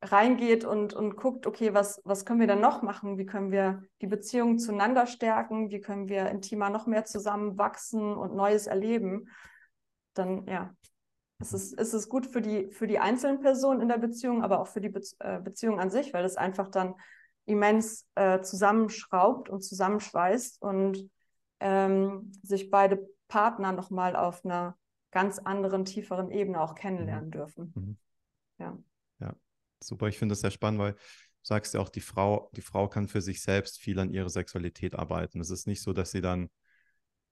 [0.01, 3.17] reingeht und, und guckt, okay, was, was können wir denn noch machen?
[3.17, 5.69] Wie können wir die Beziehung zueinander stärken?
[5.69, 9.27] Wie können wir intimer noch mehr zusammenwachsen und Neues erleben?
[10.13, 10.73] Dann, ja,
[11.39, 14.59] es ist, es ist gut für die, für die einzelnen Personen in der Beziehung, aber
[14.59, 16.95] auch für die Be äh, Beziehung an sich, weil es einfach dann
[17.45, 21.09] immens äh, zusammenschraubt und zusammenschweißt und
[21.61, 24.77] ähm, sich beide Partner nochmal auf einer
[25.11, 27.31] ganz anderen, tieferen Ebene auch kennenlernen mhm.
[27.31, 27.73] dürfen.
[27.75, 27.97] Mhm.
[28.59, 28.77] Ja.
[29.19, 29.35] Ja,
[29.81, 30.07] super.
[30.07, 30.99] Ich finde das sehr spannend, weil du
[31.41, 34.93] sagst ja auch, die Frau, die Frau kann für sich selbst viel an ihrer Sexualität
[34.93, 35.39] arbeiten.
[35.39, 36.49] Es ist nicht so, dass sie dann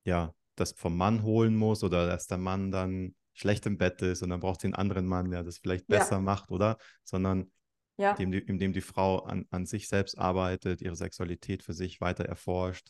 [0.04, 4.24] ja das vom Mann holen muss oder dass der Mann dann schlecht im Bett ist
[4.24, 6.22] und dann braucht sie einen anderen Mann, der das vielleicht besser ja.
[6.22, 6.78] macht, oder?
[7.04, 7.52] Sondern
[7.98, 8.12] ja.
[8.14, 12.26] indem, die, indem die Frau an, an sich selbst arbeitet, ihre Sexualität für sich weiter
[12.26, 12.90] erforscht,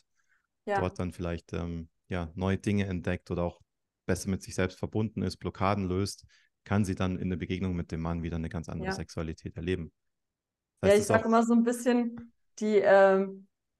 [0.64, 0.80] ja.
[0.80, 3.60] dort dann vielleicht ähm, ja, neue Dinge entdeckt oder auch
[4.06, 6.24] besser mit sich selbst verbunden ist, Blockaden löst,
[6.64, 8.92] kann sie dann in der Begegnung mit dem Mann wieder eine ganz andere ja.
[8.92, 9.92] Sexualität erleben.
[10.80, 13.26] Das heißt, ja, ich sage immer so ein bisschen, die, äh,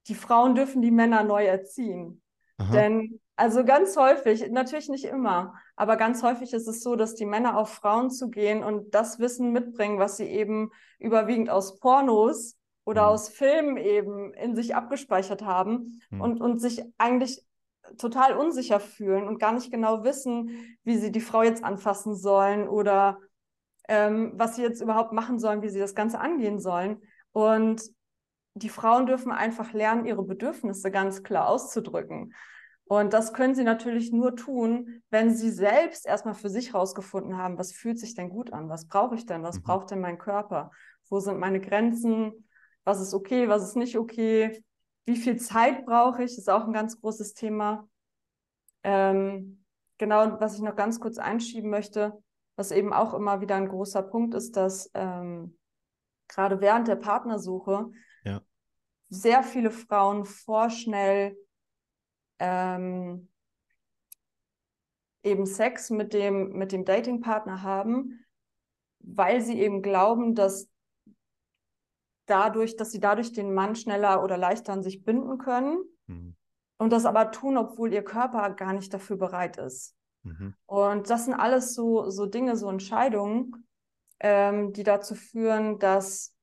[0.07, 2.20] die Frauen dürfen die Männer neu erziehen.
[2.59, 2.73] Aha.
[2.73, 7.27] Denn, also ganz häufig, natürlich nicht immer, aber ganz häufig ist es so, dass die
[7.27, 13.03] Männer auf Frauen zugehen und das Wissen mitbringen, was sie eben überwiegend aus Pornos oder
[13.03, 13.09] mhm.
[13.09, 16.21] aus Filmen eben in sich abgespeichert haben mhm.
[16.21, 17.44] und, und sich eigentlich
[17.97, 22.68] total unsicher fühlen und gar nicht genau wissen, wie sie die Frau jetzt anfassen sollen
[22.68, 23.18] oder
[23.88, 27.01] ähm, was sie jetzt überhaupt machen sollen, wie sie das Ganze angehen sollen.
[27.33, 27.83] Und
[28.59, 32.35] die Frauen dürfen einfach lernen, ihre Bedürfnisse ganz klar auszudrücken.
[32.85, 37.59] Und das können sie natürlich nur tun, wenn sie selbst erstmal für sich rausgefunden haben,
[37.59, 39.62] was fühlt sich denn gut an, was brauche ich denn, was mhm.
[39.62, 40.71] braucht denn mein Körper,
[41.11, 42.49] wo sind meine Grenzen,
[42.85, 44.64] was ist okay, was ist nicht okay,
[45.05, 47.87] wie viel Zeit brauche ich, ist auch ein ganz großes Thema.
[48.83, 49.64] Ähm,
[49.99, 52.23] genau, was ich noch ganz kurz einschieben möchte,
[52.57, 55.59] was eben auch immer wieder ein großer Punkt ist, dass ähm,
[56.29, 57.90] gerade während der Partnersuche.
[59.09, 61.37] Sehr viele Frauen vorschnell
[62.38, 63.29] ähm,
[65.23, 68.25] eben Sex mit dem, mit dem Datingpartner haben,
[69.01, 70.68] weil sie eben glauben, dass
[72.27, 76.37] dadurch, dass sie dadurch den Mann schneller oder leichter an sich binden können mhm.
[76.79, 79.97] und das aber tun, obwohl ihr Körper gar nicht dafür bereit ist.
[80.23, 80.55] Mhm.
[80.66, 83.66] Und das sind alles so, so Dinge, so Entscheidungen,
[84.21, 86.35] ähm, die dazu führen, dass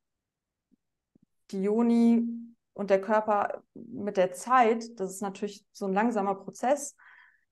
[1.51, 2.44] die Joni
[2.75, 6.95] und der Körper mit der Zeit, das ist natürlich so ein langsamer Prozess,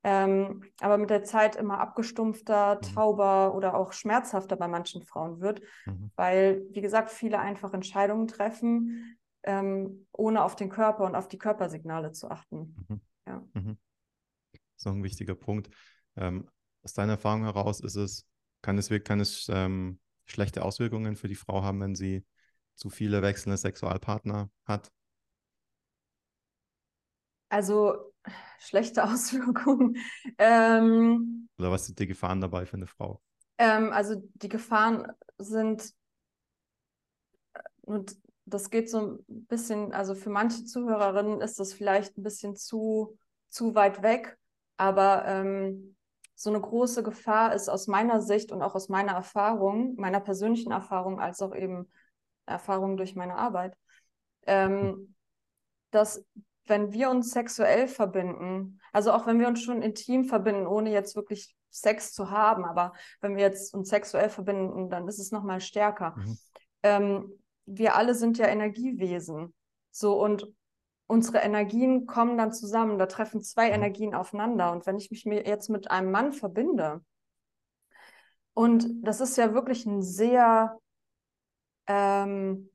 [0.03, 2.93] ähm, aber mit der Zeit immer abgestumpfter, mhm.
[2.93, 6.11] tauber oder auch schmerzhafter bei manchen Frauen wird, mhm.
[6.17, 11.37] weil, wie gesagt, viele einfach Entscheidungen treffen, ähm, ohne auf den Körper und auf die
[11.37, 12.75] Körpersignale zu achten.
[12.89, 13.01] Mhm.
[13.25, 13.43] Ja.
[13.53, 13.77] Mhm.
[14.51, 15.69] Das ist noch ein wichtiger Punkt.
[16.17, 16.49] Ähm,
[16.83, 18.27] aus deiner Erfahrung heraus ist es,
[18.61, 22.25] kann es, kann es ähm, schlechte Auswirkungen für die Frau haben, wenn sie
[22.75, 24.91] zu viele wechselnde Sexualpartner hat?
[27.53, 28.11] Also
[28.59, 29.97] schlechte Auswirkungen.
[30.39, 33.21] Ähm, Oder was sind die Gefahren dabei für eine Frau?
[33.59, 35.05] Ähm, also die Gefahren
[35.37, 35.93] sind,
[37.81, 42.55] und das geht so ein bisschen, also für manche Zuhörerinnen ist das vielleicht ein bisschen
[42.55, 44.35] zu, zu weit weg,
[44.77, 45.95] aber ähm,
[46.33, 50.71] so eine große Gefahr ist aus meiner Sicht und auch aus meiner Erfahrung, meiner persönlichen
[50.71, 51.91] Erfahrung, als auch eben
[52.47, 53.77] Erfahrung durch meine Arbeit,
[54.47, 55.13] ähm,
[55.91, 56.25] dass
[56.65, 61.15] wenn wir uns sexuell verbinden, also auch wenn wir uns schon intim verbinden, ohne jetzt
[61.15, 65.59] wirklich Sex zu haben, aber wenn wir jetzt uns sexuell verbinden, dann ist es nochmal
[65.59, 66.15] stärker.
[66.15, 66.37] Mhm.
[66.83, 67.33] Ähm,
[67.65, 69.53] wir alle sind ja Energiewesen.
[69.91, 70.47] So und
[71.07, 72.97] unsere Energien kommen dann zusammen.
[72.97, 73.75] Da treffen zwei mhm.
[73.75, 74.71] Energien aufeinander.
[74.71, 77.01] Und wenn ich mich mir jetzt mit einem Mann verbinde,
[78.53, 80.77] und das ist ja wirklich ein sehr,
[81.87, 82.69] ähm,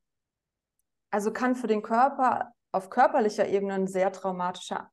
[1.10, 4.90] also kann für den Körper auf körperlicher Ebene ein sehr traumatischer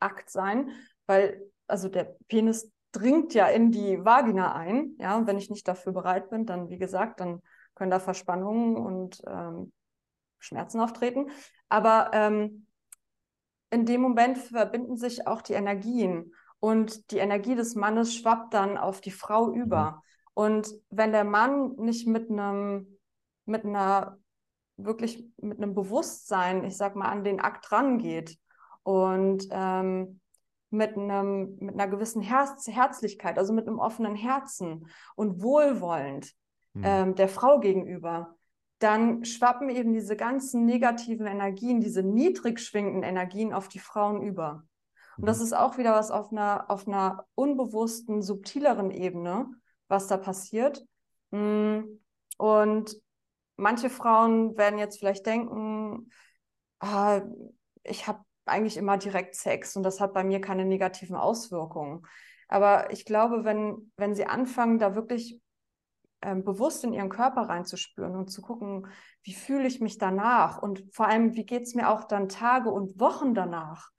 [0.00, 0.70] Akt sein,
[1.06, 4.94] weil also der Penis dringt ja in die Vagina ein.
[4.98, 7.42] Ja, und wenn ich nicht dafür bereit bin, dann, wie gesagt, dann
[7.74, 9.72] können da Verspannungen und ähm,
[10.38, 11.30] Schmerzen auftreten.
[11.68, 12.66] Aber ähm,
[13.70, 18.78] in dem Moment verbinden sich auch die Energien und die Energie des Mannes schwappt dann
[18.78, 19.90] auf die Frau über.
[19.90, 20.00] Mhm.
[20.34, 22.98] Und wenn der Mann nicht mit einem
[23.46, 24.18] mit einer
[24.76, 28.38] wirklich mit einem Bewusstsein, ich sag mal, an den Akt rangeht
[28.82, 30.20] und ähm,
[30.70, 36.32] mit, einem, mit einer gewissen Herz Herzlichkeit, also mit einem offenen Herzen und wohlwollend
[36.74, 36.82] mhm.
[36.84, 38.36] ähm, der Frau gegenüber,
[38.78, 44.64] dann schwappen eben diese ganzen negativen Energien, diese niedrig schwingenden Energien auf die Frauen über.
[45.16, 45.44] Und das mhm.
[45.44, 49.48] ist auch wieder was auf einer, auf einer unbewussten, subtileren Ebene,
[49.88, 50.84] was da passiert.
[51.30, 51.80] Mm,
[52.36, 53.00] und
[53.56, 56.10] manche Frauen werden jetzt vielleicht denken,
[56.80, 57.22] ah,
[57.82, 62.06] ich habe eigentlich immer direkt Sex und das hat bei mir keine negativen Auswirkungen.
[62.48, 65.40] Aber ich glaube, wenn, wenn sie anfangen, da wirklich
[66.22, 68.86] ähm, bewusst in ihren Körper reinzuspüren und zu gucken,
[69.22, 72.70] wie fühle ich mich danach und vor allem, wie geht es mir auch dann Tage
[72.70, 73.90] und Wochen danach.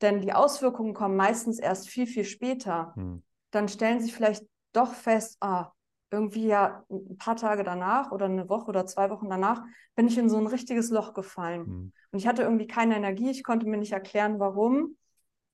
[0.00, 2.92] Denn die Auswirkungen kommen meistens erst viel, viel später.
[2.94, 3.24] Hm.
[3.50, 5.72] Dann stellen sie vielleicht doch fest, ah,
[6.10, 9.62] irgendwie ja ein paar Tage danach oder eine Woche oder zwei Wochen danach
[9.94, 11.60] bin ich in so ein richtiges Loch gefallen.
[11.60, 11.92] Mhm.
[12.12, 14.96] Und ich hatte irgendwie keine Energie, ich konnte mir nicht erklären, warum.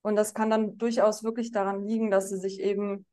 [0.01, 3.05] Und das kann dann durchaus wirklich daran liegen, dass sie sich eben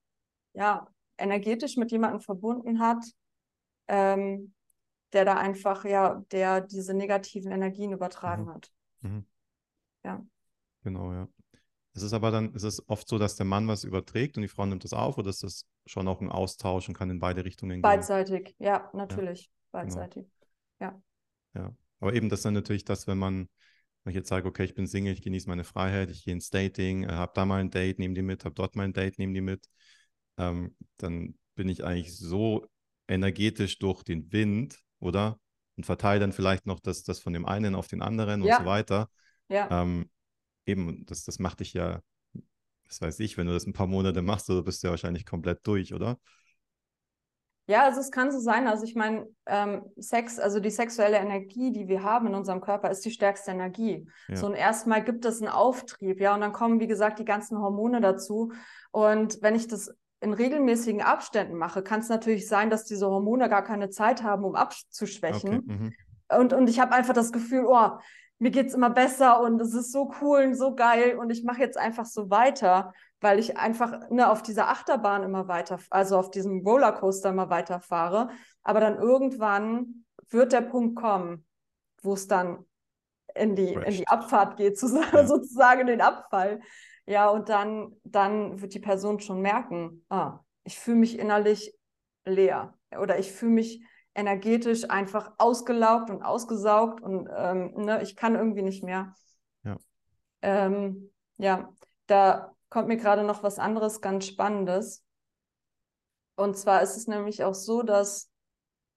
[0.52, 3.04] ja energetisch mit jemandem verbunden hat,
[3.88, 4.54] ähm,
[5.12, 8.50] der da einfach ja, der diese negativen Energien übertragen mhm.
[8.50, 8.70] hat.
[9.00, 9.26] Mhm.
[10.04, 10.24] Ja.
[10.84, 11.28] Genau, ja.
[11.94, 14.48] Es ist aber dann, ist es oft so, dass der Mann was überträgt und die
[14.48, 17.44] Frau nimmt das auf oder ist das schon auch ein Austausch und kann in beide
[17.44, 17.82] Richtungen gehen?
[17.82, 19.42] Beidseitig, ja, natürlich.
[19.72, 19.96] Ja, genau.
[19.96, 20.26] Beidseitig.
[20.78, 20.92] Genau.
[21.54, 21.60] Ja.
[21.62, 21.76] Ja.
[22.00, 23.48] Aber eben das ist dann natürlich das, wenn man,
[24.04, 26.50] wenn ich jetzt sage, okay, ich bin Single, ich genieße meine Freiheit, ich gehe ins
[26.50, 29.18] Dating, äh, habe da mal ein Date, nehme die mit, habe dort mal ein Date,
[29.18, 29.68] nehme die mit,
[30.38, 32.66] ähm, dann bin ich eigentlich so
[33.06, 35.38] energetisch durch den Wind, oder?
[35.76, 38.56] Und verteile dann vielleicht noch das, das von dem einen auf den anderen ja.
[38.56, 39.10] und so weiter.
[39.48, 39.82] Ja.
[39.82, 40.10] Ähm,
[40.66, 42.00] eben, das, das macht dich ja,
[42.86, 45.24] was weiß ich, wenn du das ein paar Monate machst, so bist du ja wahrscheinlich
[45.24, 46.18] komplett durch, oder?
[47.68, 48.66] Ja, also es kann so sein.
[48.66, 52.90] Also ich meine, ähm, Sex, also die sexuelle Energie, die wir haben in unserem Körper,
[52.90, 54.08] ist die stärkste Energie.
[54.28, 54.36] Ja.
[54.36, 57.58] So und erstmal gibt es einen Auftrieb, ja, und dann kommen, wie gesagt, die ganzen
[57.58, 58.52] Hormone dazu.
[58.90, 63.48] Und wenn ich das in regelmäßigen Abständen mache, kann es natürlich sein, dass diese Hormone
[63.48, 65.58] gar keine Zeit haben, um abzuschwächen.
[65.58, 65.62] Okay.
[65.64, 65.92] Mhm.
[66.40, 67.90] Und, und ich habe einfach das Gefühl, oh,
[68.42, 71.44] mir geht es immer besser und es ist so cool und so geil und ich
[71.44, 76.18] mache jetzt einfach so weiter weil ich einfach ne, auf dieser Achterbahn immer weiter, also
[76.18, 78.30] auf diesem Rollercoaster immer weiterfahre.
[78.62, 81.46] Aber dann irgendwann wird der Punkt kommen,
[82.02, 82.66] wo es dann
[83.34, 85.26] in die, in die Abfahrt geht, ja.
[85.26, 86.60] sozusagen in den Abfall.
[87.06, 91.74] Ja, und dann, dann wird die Person schon merken, ah, ich fühle mich innerlich
[92.24, 98.34] leer oder ich fühle mich energetisch einfach ausgelaugt und ausgesaugt und ähm, ne, ich kann
[98.34, 99.14] irgendwie nicht mehr.
[99.64, 99.76] Ja,
[100.42, 101.72] ähm, ja
[102.06, 105.04] da kommt mir gerade noch was anderes ganz Spannendes.
[106.36, 108.30] Und zwar ist es nämlich auch so, dass,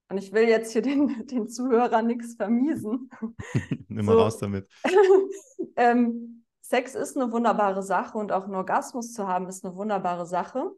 [0.10, 3.10] und ich will jetzt hier den, den Zuhörern nichts vermiesen.
[3.88, 4.70] Nimm mal so, raus damit.
[5.76, 10.26] ähm, Sex ist eine wunderbare Sache und auch einen Orgasmus zu haben ist eine wunderbare
[10.26, 10.72] Sache.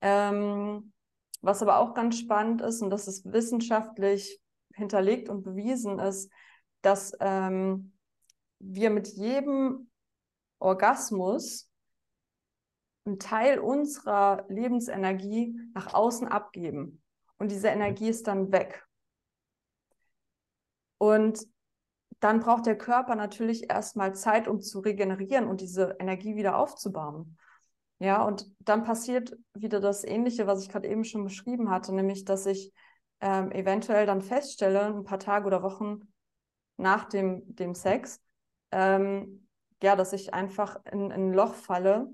[0.00, 0.91] Ähm,
[1.42, 4.40] was aber auch ganz spannend ist und das ist wissenschaftlich
[4.74, 6.30] hinterlegt und bewiesen ist,
[6.80, 7.92] dass ähm,
[8.58, 9.90] wir mit jedem
[10.58, 11.68] Orgasmus
[13.04, 17.02] einen Teil unserer Lebensenergie nach außen abgeben.
[17.38, 18.86] Und diese Energie ist dann weg.
[20.98, 21.44] Und
[22.20, 27.36] dann braucht der Körper natürlich erstmal Zeit, um zu regenerieren und diese Energie wieder aufzubauen.
[28.02, 32.24] Ja, und dann passiert wieder das Ähnliche, was ich gerade eben schon beschrieben hatte, nämlich,
[32.24, 32.72] dass ich
[33.20, 36.12] ähm, eventuell dann feststelle, ein paar Tage oder Wochen
[36.76, 38.20] nach dem, dem Sex,
[38.72, 39.46] ähm,
[39.80, 42.12] ja, dass ich einfach in, in ein Loch falle,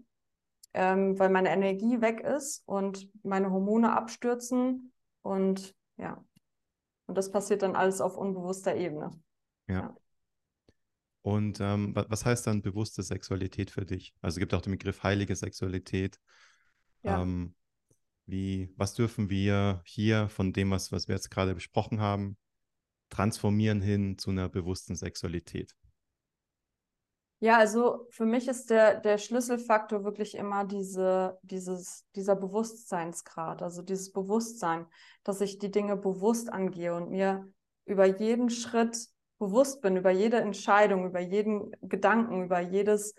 [0.75, 6.23] ähm, weil meine Energie weg ist und meine Hormone abstürzen und ja,
[7.07, 9.11] und das passiert dann alles auf unbewusster Ebene.
[9.69, 9.75] Ja.
[9.75, 9.97] ja.
[11.29, 14.15] Und ähm, was heißt dann bewusste Sexualität für dich?
[14.23, 16.19] Also es gibt auch den Begriff heilige Sexualität.
[17.03, 17.21] Ja.
[17.21, 17.55] Ähm,
[18.25, 22.39] wie, was dürfen wir hier von dem, was, was wir jetzt gerade besprochen haben,
[23.11, 25.77] transformieren hin zu einer bewussten Sexualität?
[27.41, 33.83] Ja, also für mich ist der, der Schlüsselfaktor wirklich immer diese, dieses, dieser Bewusstseinsgrad, also
[33.83, 34.87] dieses Bewusstsein,
[35.25, 37.47] dass ich die Dinge bewusst angehe und mir
[37.85, 43.15] über jeden Schritt bewusst bin, über jede Entscheidung, über jeden Gedanken, über jedes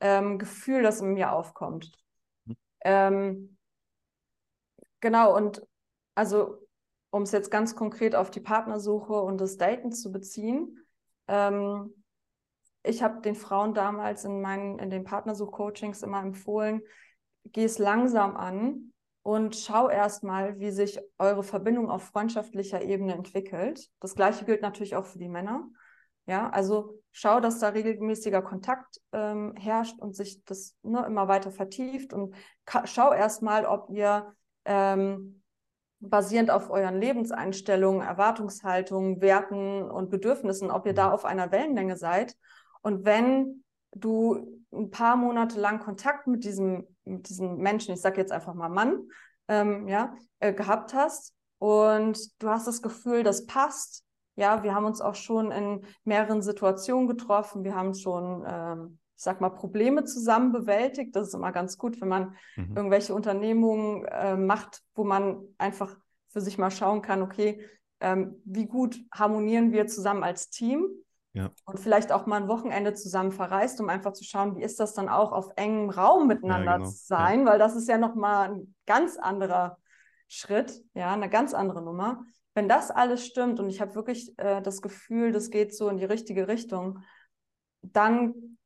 [0.00, 1.90] ähm, Gefühl, das in mir aufkommt.
[2.44, 2.56] Mhm.
[2.84, 3.56] Ähm,
[5.00, 5.62] genau, und
[6.14, 6.58] also
[7.10, 10.78] um es jetzt ganz konkret auf die Partnersuche und das Daten zu beziehen,
[11.28, 11.94] ähm,
[12.84, 16.82] ich habe den Frauen damals in meinen, in den Partnersuch-Coachings immer empfohlen,
[17.44, 23.88] geh es langsam an und schau erstmal, wie sich eure Verbindung auf freundschaftlicher Ebene entwickelt.
[24.00, 25.68] Das gleiche gilt natürlich auch für die Männer.
[26.26, 31.50] Ja, also schau, dass da regelmäßiger Kontakt ähm, herrscht und sich das ne, immer weiter
[31.50, 32.34] vertieft und
[32.84, 34.32] schau erstmal, ob ihr
[34.64, 35.42] ähm,
[35.98, 42.36] basierend auf euren Lebenseinstellungen, Erwartungshaltungen, Werten und Bedürfnissen, ob ihr da auf einer Wellenlänge seid
[42.82, 48.20] und wenn du ein paar Monate lang Kontakt mit diesem, mit diesem Menschen, ich sage
[48.20, 49.08] jetzt einfach mal Mann,
[49.48, 54.04] ähm, ja, äh, gehabt hast und du hast das Gefühl, das passt.
[54.34, 57.64] Ja, wir haben uns auch schon in mehreren Situationen getroffen.
[57.64, 61.14] Wir haben schon, ähm, ich sag mal, Probleme zusammen bewältigt.
[61.14, 62.76] Das ist immer ganz gut, wenn man mhm.
[62.76, 65.96] irgendwelche Unternehmungen äh, macht, wo man einfach
[66.28, 67.62] für sich mal schauen kann, okay,
[68.00, 70.88] ähm, wie gut harmonieren wir zusammen als Team?
[71.34, 71.50] Ja.
[71.64, 74.92] Und vielleicht auch mal ein Wochenende zusammen verreist, um einfach zu schauen, wie ist das
[74.92, 76.90] dann auch auf engem Raum miteinander ja, genau.
[76.90, 77.46] zu sein, ja.
[77.46, 79.78] weil das ist ja nochmal ein ganz anderer
[80.28, 82.22] Schritt, ja, eine ganz andere Nummer.
[82.54, 85.96] Wenn das alles stimmt und ich habe wirklich äh, das Gefühl, das geht so in
[85.96, 86.98] die richtige Richtung,
[87.80, 88.58] dann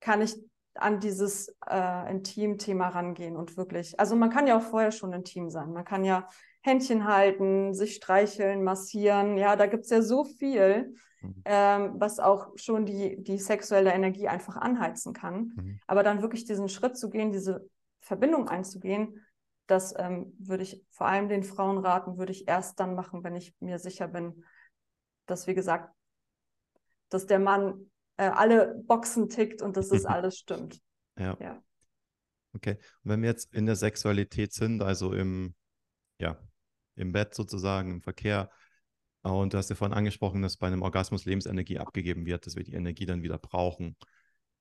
[0.00, 0.36] kann ich
[0.74, 5.50] an dieses äh, Intim-Thema rangehen und wirklich, also man kann ja auch vorher schon intim
[5.50, 5.72] sein.
[5.72, 6.28] Man kann ja
[6.62, 9.36] Händchen halten, sich streicheln, massieren.
[9.36, 10.94] Ja, da gibt es ja so viel.
[11.24, 11.42] Mhm.
[11.44, 15.52] ähm, was auch schon die, die sexuelle Energie einfach anheizen kann.
[15.56, 15.80] Mhm.
[15.86, 17.68] Aber dann wirklich diesen Schritt zu gehen, diese
[18.00, 19.20] Verbindung einzugehen,
[19.66, 23.34] das ähm, würde ich vor allem den Frauen raten, würde ich erst dann machen, wenn
[23.34, 24.44] ich mir sicher bin,
[25.26, 25.94] dass, wie gesagt,
[27.08, 30.80] dass der Mann äh, alle Boxen tickt und dass das alles stimmt.
[31.18, 31.36] Ja.
[31.40, 31.62] ja.
[32.54, 32.76] Okay.
[33.02, 35.54] Und wenn wir jetzt in der Sexualität sind, also im,
[36.20, 36.38] ja,
[36.96, 38.50] im Bett sozusagen, im Verkehr,
[39.30, 42.64] und du hast ja vorhin angesprochen, dass bei einem Orgasmus Lebensenergie abgegeben wird, dass wir
[42.64, 43.96] die Energie dann wieder brauchen.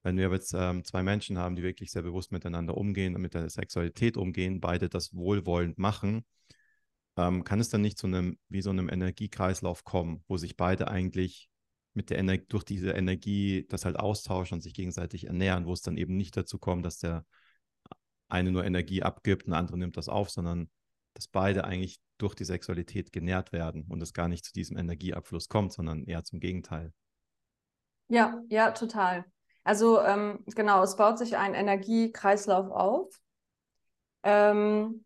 [0.03, 3.33] Wenn wir jetzt ähm, zwei Menschen haben, die wirklich sehr bewusst miteinander umgehen und mit
[3.33, 6.25] der Sexualität umgehen, beide das wohlwollend machen,
[7.17, 10.87] ähm, kann es dann nicht zu einem, wie so einem Energiekreislauf kommen, wo sich beide
[10.87, 11.49] eigentlich
[11.93, 15.81] mit der Energie, durch diese Energie das halt austauschen und sich gegenseitig ernähren, wo es
[15.81, 17.25] dann eben nicht dazu kommt, dass der
[18.29, 20.69] eine nur Energie abgibt und der andere nimmt das auf, sondern
[21.13, 25.49] dass beide eigentlich durch die Sexualität genährt werden und es gar nicht zu diesem Energieabfluss
[25.49, 26.93] kommt, sondern eher zum Gegenteil.
[28.07, 29.25] Ja, ja, total.
[29.65, 33.19] Also ähm, genau, es baut sich ein Energiekreislauf auf.
[34.23, 35.05] Ähm,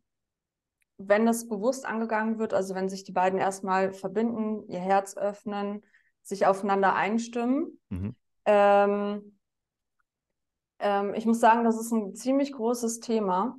[0.97, 5.83] wenn das bewusst angegangen wird, also wenn sich die beiden erstmal verbinden, ihr Herz öffnen,
[6.21, 7.79] sich aufeinander einstimmen.
[7.89, 8.15] Mhm.
[8.45, 9.39] Ähm,
[10.79, 13.57] ähm, ich muss sagen, das ist ein ziemlich großes Thema.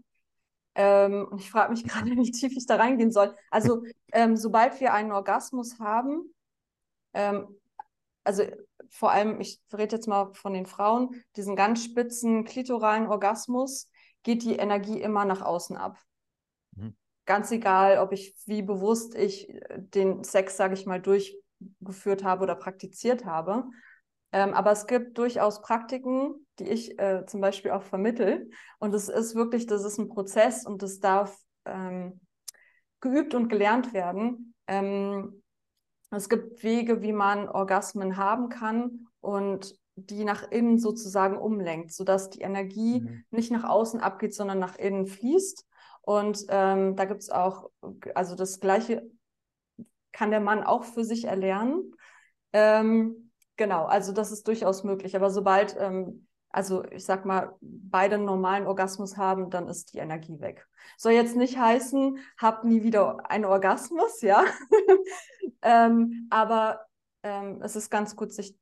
[0.79, 3.35] Ähm, und ich frage mich gerade, wie tief ich da reingehen soll.
[3.51, 6.33] Also, ähm, sobald wir einen Orgasmus haben,
[7.13, 7.49] ähm,
[8.23, 8.45] also
[8.89, 13.91] vor allem, ich rede jetzt mal von den Frauen, diesen ganz spitzen klitoralen Orgasmus,
[14.23, 15.99] geht die Energie immer nach außen ab.
[16.77, 16.97] Mhm.
[17.27, 22.45] Ganz egal, ob ich, wie bewusst ich äh, den Sex, sage ich mal, durchgeführt habe
[22.45, 23.65] oder praktiziert habe.
[24.31, 28.51] Ähm, aber es gibt durchaus Praktiken, die ich äh, zum Beispiel auch vermittel.
[28.79, 32.21] Und es ist wirklich, das ist ein Prozess und das darf ähm,
[33.01, 34.55] geübt und gelernt werden.
[34.67, 35.43] Ähm,
[36.11, 42.31] es gibt Wege, wie man Orgasmen haben kann und die nach innen sozusagen umlenkt, sodass
[42.31, 43.25] die Energie mhm.
[43.31, 45.67] nicht nach außen abgeht, sondern nach innen fließt.
[46.03, 47.71] Und ähm, da gibt es auch,
[48.15, 49.11] also das Gleiche
[50.13, 51.95] kann der Mann auch für sich erlernen.
[52.53, 55.17] Ähm, genau, also das ist durchaus möglich.
[55.17, 59.99] Aber sobald, ähm, also ich sag mal, beide einen normalen Orgasmus haben, dann ist die
[59.99, 60.67] Energie weg.
[60.97, 64.45] Soll jetzt nicht heißen, habt nie wieder einen Orgasmus, ja.
[65.63, 66.81] ähm, aber
[67.23, 68.57] ähm, es ist ganz gut, sich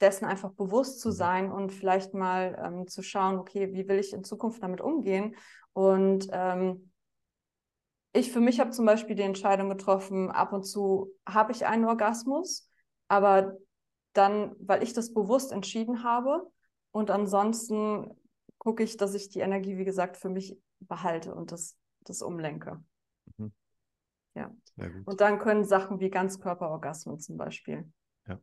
[0.00, 1.12] dessen einfach bewusst zu mhm.
[1.12, 5.34] sein und vielleicht mal ähm, zu schauen, okay, wie will ich in Zukunft damit umgehen?
[5.72, 6.92] Und ähm,
[8.12, 11.84] ich für mich habe zum Beispiel die Entscheidung getroffen, ab und zu habe ich einen
[11.84, 12.70] Orgasmus,
[13.08, 13.56] aber
[14.12, 16.50] dann, weil ich das bewusst entschieden habe
[16.92, 18.14] und ansonsten
[18.58, 22.82] gucke ich, dass ich die Energie, wie gesagt, für mich behalte und das, das umlenke.
[23.36, 23.52] Mhm.
[24.34, 24.54] Ja.
[25.04, 27.90] Und dann können Sachen wie Ganzkörperorgasmen zum Beispiel
[28.28, 28.40] ja.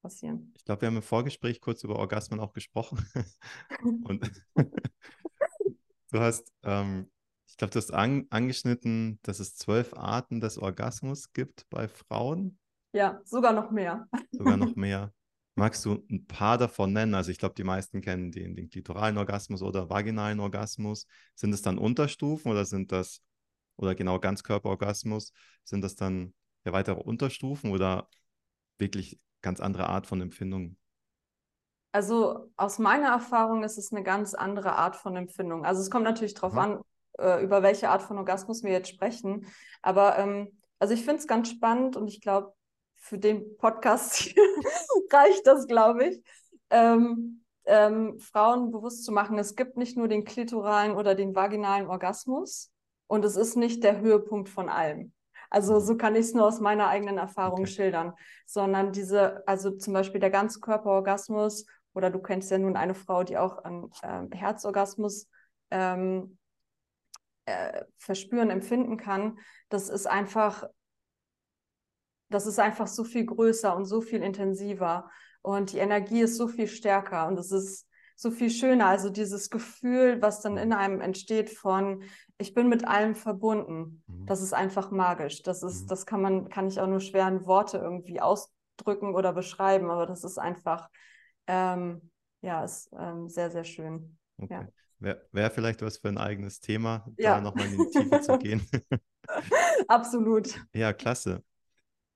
[0.00, 0.52] passieren.
[0.56, 3.04] Ich glaube, wir haben im Vorgespräch kurz über Orgasmen auch gesprochen.
[4.04, 4.30] und
[6.12, 7.10] du hast, ähm,
[7.48, 12.58] ich glaube, du hast an, angeschnitten, dass es zwölf Arten des Orgasmus gibt bei Frauen.
[12.92, 14.08] Ja, sogar noch mehr.
[14.30, 15.12] Sogar noch mehr.
[15.56, 17.14] Magst du ein paar davon nennen?
[17.14, 21.06] Also ich glaube, die meisten kennen den, den klitoralen Orgasmus oder vaginalen Orgasmus.
[21.34, 23.22] Sind es dann Unterstufen oder sind das,
[23.76, 25.32] oder genau Ganzkörperorgasmus,
[25.62, 26.34] sind das dann
[26.64, 28.08] ja weitere Unterstufen oder
[28.78, 30.76] wirklich ganz andere Art von Empfindung?
[31.92, 35.64] Also aus meiner Erfahrung ist es eine ganz andere Art von Empfindung.
[35.64, 36.58] Also es kommt natürlich darauf mhm.
[36.58, 36.80] an,
[37.20, 39.46] äh, über welche Art von Orgasmus wir jetzt sprechen.
[39.82, 42.52] Aber ähm, also ich finde es ganz spannend und ich glaube,
[43.04, 44.34] für den Podcast
[45.12, 46.22] reicht das, glaube ich,
[46.70, 51.86] ähm, ähm, Frauen bewusst zu machen, es gibt nicht nur den klitoralen oder den vaginalen
[51.86, 52.72] Orgasmus
[53.06, 55.12] und es ist nicht der Höhepunkt von allem.
[55.50, 57.70] Also so kann ich es nur aus meiner eigenen Erfahrung okay.
[57.70, 58.14] schildern,
[58.46, 63.22] sondern diese, also zum Beispiel der ganze Körperorgasmus oder du kennst ja nun eine Frau,
[63.22, 65.28] die auch einen äh, Herzorgasmus
[65.70, 66.38] ähm,
[67.44, 69.38] äh, verspüren, empfinden kann.
[69.68, 70.64] Das ist einfach
[72.28, 75.10] das ist einfach so viel größer und so viel intensiver
[75.42, 78.86] und die Energie ist so viel stärker und es ist so viel schöner.
[78.86, 82.02] Also dieses Gefühl, was dann in einem entsteht von,
[82.38, 84.02] ich bin mit allem verbunden.
[84.06, 84.26] Mhm.
[84.26, 85.42] Das ist einfach magisch.
[85.42, 85.88] Das ist, mhm.
[85.88, 90.06] das kann man, kann ich auch nur schwer in Worte irgendwie ausdrücken oder beschreiben, aber
[90.06, 90.88] das ist einfach,
[91.46, 92.10] ähm,
[92.40, 94.18] ja, ist ähm, sehr, sehr schön.
[94.38, 94.54] Okay.
[94.54, 94.68] Ja.
[95.00, 97.34] Wäre wär vielleicht was für ein eigenes Thema, ja.
[97.34, 98.66] da nochmal in die Tiefe zu gehen.
[99.88, 100.54] Absolut.
[100.72, 101.42] Ja, klasse.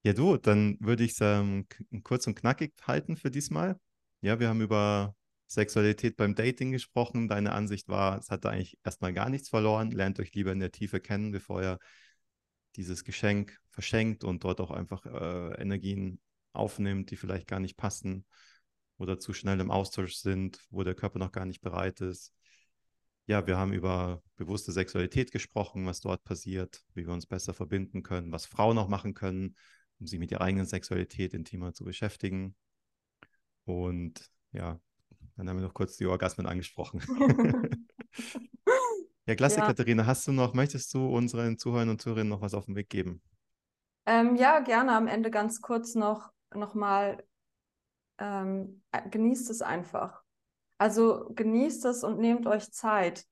[0.02, 1.66] Ja, du, dann würde ich es ähm,
[2.02, 3.78] kurz und knackig halten für diesmal.
[4.20, 5.14] Ja, wir haben über
[5.46, 7.28] Sexualität beim Dating gesprochen.
[7.28, 9.90] Deine Ansicht war, es hat da eigentlich erstmal gar nichts verloren.
[9.90, 11.78] Lernt euch lieber in der Tiefe kennen, bevor ihr
[12.76, 16.20] dieses Geschenk verschenkt und dort auch einfach äh, Energien
[16.52, 18.24] aufnimmt, die vielleicht gar nicht passen
[18.98, 22.32] oder zu schnell im Austausch sind, wo der Körper noch gar nicht bereit ist.
[23.26, 28.02] Ja, wir haben über bewusste Sexualität gesprochen, was dort passiert, wie wir uns besser verbinden
[28.02, 29.54] können, was Frauen auch machen können,
[30.00, 32.54] um sich mit ihrer eigenen Sexualität intimer zu beschäftigen.
[33.64, 34.80] Und ja,
[35.36, 37.00] dann haben wir noch kurz die Orgasmen angesprochen.
[39.26, 39.66] ja, klasse, ja.
[39.66, 40.06] Katharina.
[40.06, 43.22] Hast du noch, möchtest du unseren Zuhörern und Zuhörerinnen noch was auf den Weg geben?
[44.06, 44.92] Ähm, ja, gerne.
[44.92, 47.22] Am Ende ganz kurz noch, noch mal,
[48.18, 50.22] ähm, äh, genießt es einfach.
[50.78, 53.26] Also genießt es und nehmt euch Zeit.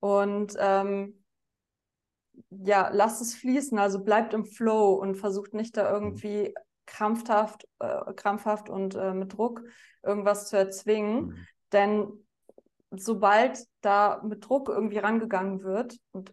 [0.00, 1.24] Und ähm,
[2.50, 5.92] ja, lasst es fließen, also bleibt im Flow und versucht nicht da Mhm.
[5.92, 6.54] irgendwie
[6.86, 9.62] krampfhaft, äh, krampfhaft und äh, mit Druck
[10.02, 11.26] irgendwas zu erzwingen.
[11.26, 11.46] Mhm.
[11.72, 12.08] Denn
[12.90, 16.32] sobald da mit Druck irgendwie rangegangen wird und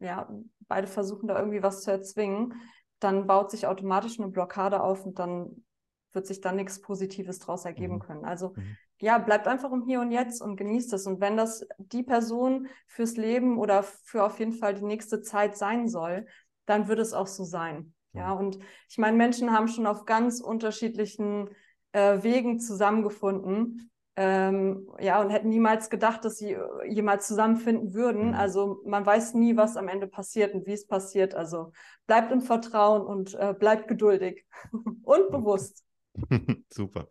[0.00, 0.28] ja,
[0.68, 2.54] beide versuchen da irgendwie was zu erzwingen,
[3.00, 5.64] dann baut sich automatisch eine Blockade auf und dann
[6.12, 7.98] wird sich da nichts Positives draus ergeben Mhm.
[7.98, 8.24] können.
[8.24, 8.78] Also Mhm.
[9.00, 11.06] Ja, bleibt einfach im Hier und Jetzt und genießt es.
[11.06, 15.56] Und wenn das die Person fürs Leben oder für auf jeden Fall die nächste Zeit
[15.56, 16.26] sein soll,
[16.66, 17.94] dann wird es auch so sein.
[18.12, 21.50] Ja, und ich meine, Menschen haben schon auf ganz unterschiedlichen
[21.92, 23.90] äh, Wegen zusammengefunden.
[24.16, 28.28] Ähm, ja, und hätten niemals gedacht, dass sie äh, jemals zusammenfinden würden.
[28.28, 28.34] Mhm.
[28.34, 31.36] Also man weiß nie, was am Ende passiert und wie es passiert.
[31.36, 31.70] Also
[32.08, 34.44] bleibt im Vertrauen und äh, bleibt geduldig
[35.02, 35.84] und bewusst.
[36.68, 37.08] Super.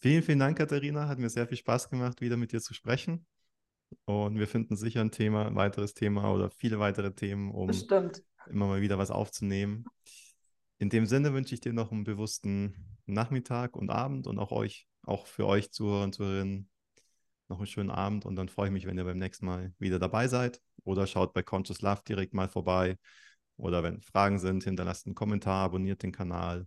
[0.00, 1.08] Vielen, vielen Dank, Katharina.
[1.08, 3.26] Hat mir sehr viel Spaß gemacht, wieder mit dir zu sprechen.
[4.04, 8.22] Und wir finden sicher ein Thema, ein weiteres Thema oder viele weitere Themen, um Bestimmt.
[8.48, 9.84] immer mal wieder was aufzunehmen.
[10.78, 14.86] In dem Sinne wünsche ich dir noch einen bewussten Nachmittag und Abend und auch euch,
[15.02, 16.68] auch für euch Zuhörer und Zuhörerinnen,
[17.48, 19.98] noch einen schönen Abend und dann freue ich mich, wenn ihr beim nächsten Mal wieder
[19.98, 22.98] dabei seid oder schaut bei Conscious Love direkt mal vorbei
[23.56, 26.66] oder wenn Fragen sind, hinterlasst einen Kommentar, abonniert den Kanal.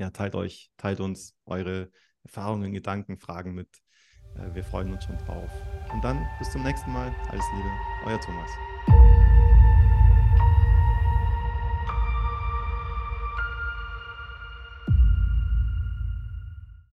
[0.00, 1.90] Ja, teilt euch, teilt uns eure
[2.24, 3.68] Erfahrungen, Gedanken, Fragen mit.
[4.34, 5.50] Äh, Wir freuen uns schon drauf.
[5.92, 7.14] Und dann bis zum nächsten Mal.
[7.28, 7.70] Alles Liebe,
[8.06, 8.50] euer Thomas.